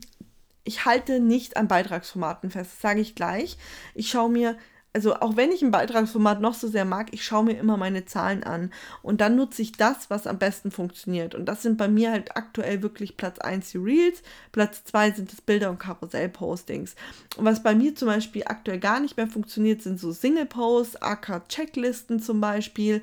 ich 0.67 0.85
halte 0.85 1.19
nicht 1.19 1.57
an 1.57 1.67
Beitragsformaten 1.67 2.51
fest, 2.51 2.81
sage 2.81 2.99
ich 2.99 3.15
gleich. 3.15 3.57
Ich 3.95 4.09
schaue 4.09 4.29
mir, 4.29 4.57
also 4.91 5.15
auch 5.15 5.37
wenn 5.37 5.51
ich 5.51 5.61
ein 5.61 5.71
Beitragsformat 5.71 6.41
noch 6.41 6.55
so 6.55 6.67
sehr 6.67 6.83
mag, 6.83 7.07
ich 7.11 7.23
schaue 7.23 7.45
mir 7.45 7.57
immer 7.57 7.77
meine 7.77 8.03
Zahlen 8.03 8.43
an. 8.43 8.73
Und 9.01 9.21
dann 9.21 9.37
nutze 9.37 9.61
ich 9.61 9.71
das, 9.71 10.09
was 10.09 10.27
am 10.27 10.39
besten 10.39 10.69
funktioniert. 10.71 11.35
Und 11.35 11.45
das 11.45 11.61
sind 11.61 11.77
bei 11.77 11.87
mir 11.87 12.11
halt 12.11 12.35
aktuell 12.35 12.81
wirklich 12.81 13.15
Platz 13.15 13.39
1 13.39 13.71
die 13.71 13.77
Reels, 13.77 14.21
Platz 14.51 14.83
2 14.83 15.11
sind 15.11 15.31
das 15.31 15.39
Bilder- 15.39 15.69
und 15.69 15.79
Karussell-Postings. 15.79 16.95
Und 17.37 17.45
was 17.45 17.63
bei 17.63 17.73
mir 17.73 17.95
zum 17.95 18.09
Beispiel 18.09 18.43
aktuell 18.45 18.79
gar 18.79 18.99
nicht 18.99 19.15
mehr 19.15 19.27
funktioniert, 19.27 19.81
sind 19.81 20.01
so 20.01 20.11
Single-Posts, 20.11 21.01
AK-Checklisten 21.01 22.19
zum 22.19 22.41
Beispiel. 22.41 23.01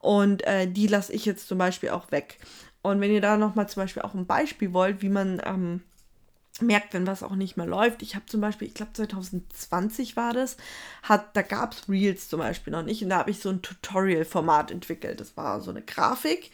Und 0.00 0.44
äh, 0.46 0.66
die 0.66 0.88
lasse 0.88 1.12
ich 1.12 1.26
jetzt 1.26 1.46
zum 1.46 1.58
Beispiel 1.58 1.90
auch 1.90 2.10
weg. 2.10 2.38
Und 2.82 3.00
wenn 3.00 3.12
ihr 3.12 3.20
da 3.20 3.36
nochmal 3.36 3.68
zum 3.68 3.84
Beispiel 3.84 4.02
auch 4.02 4.14
ein 4.14 4.26
Beispiel 4.26 4.72
wollt, 4.72 5.00
wie 5.00 5.08
man 5.08 5.40
ähm, 5.44 5.82
merkt, 6.60 6.94
wenn 6.94 7.06
was 7.06 7.22
auch 7.22 7.34
nicht 7.34 7.56
mehr 7.56 7.66
läuft. 7.66 8.02
Ich 8.02 8.14
habe 8.14 8.26
zum 8.26 8.40
Beispiel, 8.40 8.68
ich 8.68 8.74
glaube 8.74 8.92
2020 8.92 10.16
war 10.16 10.32
das, 10.32 10.56
hat, 11.02 11.36
da 11.36 11.42
gab 11.42 11.72
es 11.72 11.88
Reels 11.88 12.28
zum 12.28 12.40
Beispiel 12.40 12.72
noch 12.72 12.84
nicht 12.84 13.02
und 13.02 13.10
da 13.10 13.18
habe 13.18 13.30
ich 13.30 13.40
so 13.40 13.50
ein 13.50 13.62
Tutorial-Format 13.62 14.70
entwickelt. 14.70 15.20
Das 15.20 15.36
war 15.36 15.60
so 15.60 15.70
eine 15.70 15.82
Grafik 15.82 16.50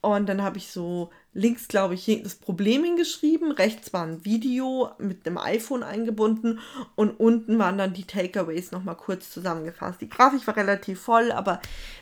und 0.00 0.28
dann 0.28 0.42
habe 0.42 0.58
ich 0.58 0.68
so 0.70 1.10
links, 1.32 1.68
glaube 1.68 1.94
ich, 1.94 2.20
das 2.22 2.34
Problem 2.34 2.82
hingeschrieben. 2.82 3.52
Rechts 3.52 3.92
war 3.92 4.04
ein 4.04 4.24
Video 4.24 4.90
mit 4.98 5.26
einem 5.26 5.38
iPhone 5.38 5.84
eingebunden 5.84 6.58
und 6.96 7.10
unten 7.20 7.58
waren 7.58 7.78
dann 7.78 7.92
die 7.92 8.04
Takeaways 8.04 8.72
nochmal 8.72 8.96
kurz 8.96 9.30
zusammengefasst. 9.30 10.00
Die 10.00 10.08
Grafik 10.08 10.46
war 10.46 10.56
relativ 10.56 11.00
voll, 11.00 11.30
aber 11.30 11.60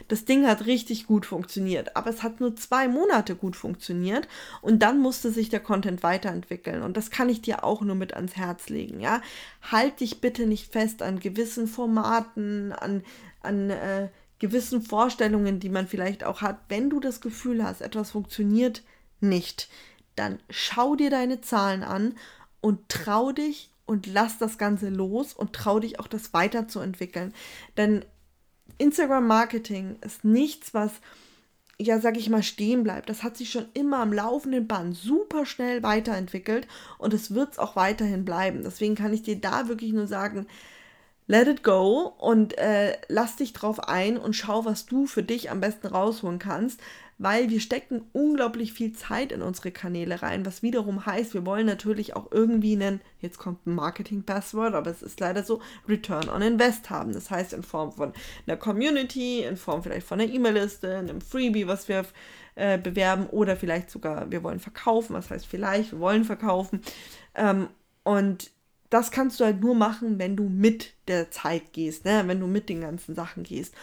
das 0.08 0.24
Ding 0.24 0.46
hat 0.46 0.64
richtig 0.64 1.06
gut 1.06 1.26
funktioniert. 1.26 1.94
Aber 1.94 2.08
es 2.08 2.22
hat 2.22 2.40
nur 2.40 2.56
zwei 2.56 2.88
Monate 2.88 3.36
gut 3.36 3.54
funktioniert 3.54 4.26
und 4.62 4.82
dann 4.82 4.98
musste 4.98 5.30
sich 5.30 5.50
der 5.50 5.60
Content 5.60 6.02
weiterentwickeln. 6.02 6.82
Und 6.82 6.96
das 6.96 7.10
kann 7.10 7.28
ich 7.28 7.42
dir 7.42 7.64
auch 7.64 7.82
nur 7.82 7.96
mit 7.96 8.14
ans 8.14 8.36
Herz 8.36 8.70
legen. 8.70 9.00
Ja, 9.00 9.20
halt 9.60 10.00
dich 10.00 10.22
bitte 10.22 10.46
nicht 10.46 10.72
fest 10.72 11.02
an 11.02 11.20
gewissen 11.20 11.66
Formaten, 11.66 12.72
an, 12.72 13.02
an 13.42 13.68
äh, 13.68 14.08
gewissen 14.38 14.80
Vorstellungen, 14.80 15.60
die 15.60 15.68
man 15.68 15.86
vielleicht 15.86 16.24
auch 16.24 16.40
hat. 16.40 16.60
Wenn 16.68 16.88
du 16.88 16.98
das 16.98 17.20
Gefühl 17.20 17.62
hast, 17.62 17.82
etwas 17.82 18.10
funktioniert, 18.12 18.82
nicht, 19.20 19.68
dann 20.16 20.38
schau 20.50 20.96
dir 20.96 21.10
deine 21.10 21.40
Zahlen 21.40 21.82
an 21.82 22.14
und 22.60 22.88
trau 22.88 23.32
dich 23.32 23.70
und 23.86 24.06
lass 24.06 24.38
das 24.38 24.58
Ganze 24.58 24.88
los 24.88 25.32
und 25.32 25.52
trau 25.52 25.80
dich 25.80 26.00
auch 26.00 26.08
das 26.08 26.32
weiterzuentwickeln. 26.34 27.32
Denn 27.76 28.04
Instagram 28.78 29.26
Marketing 29.26 29.96
ist 30.02 30.24
nichts, 30.24 30.74
was 30.74 30.92
ja, 31.80 32.00
sag 32.00 32.16
ich 32.16 32.28
mal, 32.28 32.42
stehen 32.42 32.82
bleibt. 32.82 33.08
Das 33.08 33.22
hat 33.22 33.36
sich 33.36 33.50
schon 33.50 33.66
immer 33.72 34.00
am 34.00 34.12
laufenden 34.12 34.66
Band 34.66 34.96
super 34.96 35.46
schnell 35.46 35.82
weiterentwickelt 35.84 36.66
und 36.98 37.14
es 37.14 37.34
wird 37.34 37.52
es 37.52 37.58
auch 37.58 37.76
weiterhin 37.76 38.24
bleiben. 38.24 38.64
Deswegen 38.64 38.96
kann 38.96 39.12
ich 39.12 39.22
dir 39.22 39.40
da 39.40 39.68
wirklich 39.68 39.92
nur 39.92 40.08
sagen, 40.08 40.48
let 41.28 41.46
it 41.46 41.62
go 41.62 42.14
und 42.18 42.58
äh, 42.58 42.96
lass 43.08 43.36
dich 43.36 43.52
drauf 43.52 43.80
ein 43.80 44.16
und 44.16 44.34
schau, 44.34 44.64
was 44.64 44.86
du 44.86 45.06
für 45.06 45.22
dich 45.22 45.50
am 45.50 45.60
besten 45.60 45.86
rausholen 45.86 46.38
kannst, 46.38 46.80
weil 47.18 47.50
wir 47.50 47.60
stecken 47.60 48.02
unglaublich 48.12 48.72
viel 48.72 48.92
Zeit 48.92 49.30
in 49.32 49.42
unsere 49.42 49.70
Kanäle 49.70 50.22
rein, 50.22 50.46
was 50.46 50.62
wiederum 50.62 51.04
heißt, 51.04 51.34
wir 51.34 51.44
wollen 51.44 51.66
natürlich 51.66 52.16
auch 52.16 52.30
irgendwie 52.30 52.72
einen, 52.74 53.00
jetzt 53.20 53.38
kommt 53.38 53.66
ein 53.66 53.74
Marketing-Passwort, 53.74 54.74
aber 54.74 54.90
es 54.90 55.02
ist 55.02 55.20
leider 55.20 55.42
so, 55.42 55.60
Return 55.86 56.30
on 56.30 56.42
Invest 56.42 56.88
haben. 56.90 57.12
Das 57.12 57.30
heißt 57.30 57.52
in 57.52 57.62
Form 57.62 57.92
von 57.92 58.12
einer 58.46 58.56
Community, 58.56 59.42
in 59.42 59.56
Form 59.56 59.82
vielleicht 59.82 60.06
von 60.06 60.20
einer 60.20 60.32
E-Mail-Liste, 60.32 60.96
einem 60.96 61.20
Freebie, 61.20 61.66
was 61.66 61.88
wir 61.88 62.06
äh, 62.54 62.78
bewerben 62.78 63.26
oder 63.26 63.56
vielleicht 63.56 63.90
sogar, 63.90 64.30
wir 64.30 64.42
wollen 64.42 64.60
verkaufen, 64.60 65.14
was 65.14 65.30
heißt 65.30 65.46
vielleicht, 65.46 65.92
wir 65.92 66.00
wollen 66.00 66.24
verkaufen. 66.24 66.80
Ähm, 67.34 67.68
und 68.04 68.50
das 68.90 69.10
kannst 69.10 69.40
du 69.40 69.44
halt 69.44 69.60
nur 69.60 69.74
machen, 69.74 70.18
wenn 70.18 70.36
du 70.36 70.48
mit 70.48 70.94
der 71.08 71.30
Zeit 71.30 71.72
gehst, 71.72 72.04
ne? 72.04 72.22
wenn 72.26 72.40
du 72.40 72.46
mit 72.46 72.68
den 72.68 72.80
ganzen 72.80 73.14
Sachen 73.14 73.42
gehst. 73.42 73.74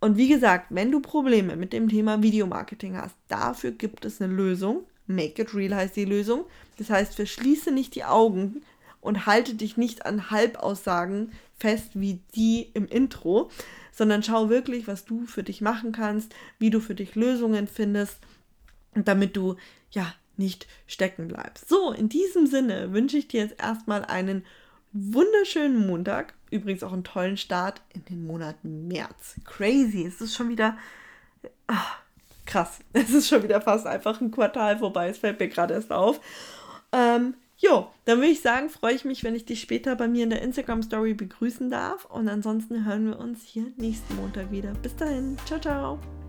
Und 0.00 0.16
wie 0.16 0.28
gesagt, 0.28 0.66
wenn 0.70 0.90
du 0.90 1.00
Probleme 1.00 1.56
mit 1.56 1.72
dem 1.72 1.88
Thema 1.88 2.22
Videomarketing 2.22 2.96
hast, 2.96 3.16
dafür 3.28 3.72
gibt 3.72 4.04
es 4.04 4.20
eine 4.20 4.32
Lösung. 4.32 4.84
Make 5.06 5.42
it 5.42 5.54
real 5.54 5.74
heißt 5.74 5.96
die 5.96 6.04
Lösung. 6.04 6.44
Das 6.78 6.90
heißt, 6.90 7.14
verschließe 7.14 7.70
nicht 7.72 7.94
die 7.94 8.04
Augen 8.04 8.62
und 9.00 9.26
halte 9.26 9.54
dich 9.54 9.76
nicht 9.76 10.04
an 10.04 10.30
Halbaussagen 10.30 11.32
fest 11.56 11.92
wie 11.94 12.20
die 12.34 12.70
im 12.74 12.86
Intro, 12.86 13.50
sondern 13.92 14.22
schau 14.22 14.50
wirklich, 14.50 14.86
was 14.86 15.04
du 15.04 15.24
für 15.26 15.42
dich 15.42 15.60
machen 15.60 15.92
kannst, 15.92 16.34
wie 16.58 16.70
du 16.70 16.80
für 16.80 16.94
dich 16.94 17.14
Lösungen 17.14 17.66
findest, 17.66 18.18
damit 18.94 19.36
du 19.36 19.56
ja 19.90 20.12
nicht 20.38 20.66
stecken 20.86 21.28
bleibst. 21.28 21.68
So, 21.68 21.92
in 21.92 22.08
diesem 22.08 22.46
Sinne 22.46 22.92
wünsche 22.92 23.18
ich 23.18 23.28
dir 23.28 23.42
jetzt 23.42 23.60
erstmal 23.60 24.04
einen 24.04 24.44
wunderschönen 24.92 25.86
Montag. 25.86 26.34
Übrigens 26.50 26.82
auch 26.82 26.92
einen 26.92 27.04
tollen 27.04 27.36
Start 27.36 27.82
in 27.94 28.04
den 28.06 28.26
Monat 28.26 28.56
März. 28.62 29.36
Crazy. 29.44 30.06
Es 30.06 30.20
ist 30.20 30.34
schon 30.34 30.48
wieder. 30.48 30.76
Ach, 31.66 31.98
krass. 32.46 32.78
Es 32.92 33.10
ist 33.10 33.28
schon 33.28 33.42
wieder 33.42 33.60
fast 33.60 33.86
einfach 33.86 34.20
ein 34.20 34.30
Quartal 34.30 34.78
vorbei. 34.78 35.08
Es 35.08 35.18
fällt 35.18 35.40
mir 35.40 35.48
gerade 35.48 35.74
erst 35.74 35.92
auf. 35.92 36.20
Ähm, 36.92 37.34
jo, 37.58 37.88
dann 38.04 38.18
würde 38.18 38.30
ich 38.30 38.40
sagen, 38.40 38.70
freue 38.70 38.94
ich 38.94 39.04
mich, 39.04 39.24
wenn 39.24 39.34
ich 39.34 39.44
dich 39.44 39.60
später 39.60 39.96
bei 39.96 40.08
mir 40.08 40.24
in 40.24 40.30
der 40.30 40.42
Instagram 40.42 40.82
Story 40.82 41.14
begrüßen 41.14 41.70
darf. 41.70 42.04
Und 42.06 42.28
ansonsten 42.28 42.84
hören 42.84 43.06
wir 43.06 43.18
uns 43.18 43.42
hier 43.44 43.66
nächsten 43.76 44.16
Montag 44.16 44.50
wieder. 44.50 44.72
Bis 44.82 44.94
dahin. 44.96 45.36
Ciao, 45.46 45.60
ciao. 45.60 46.25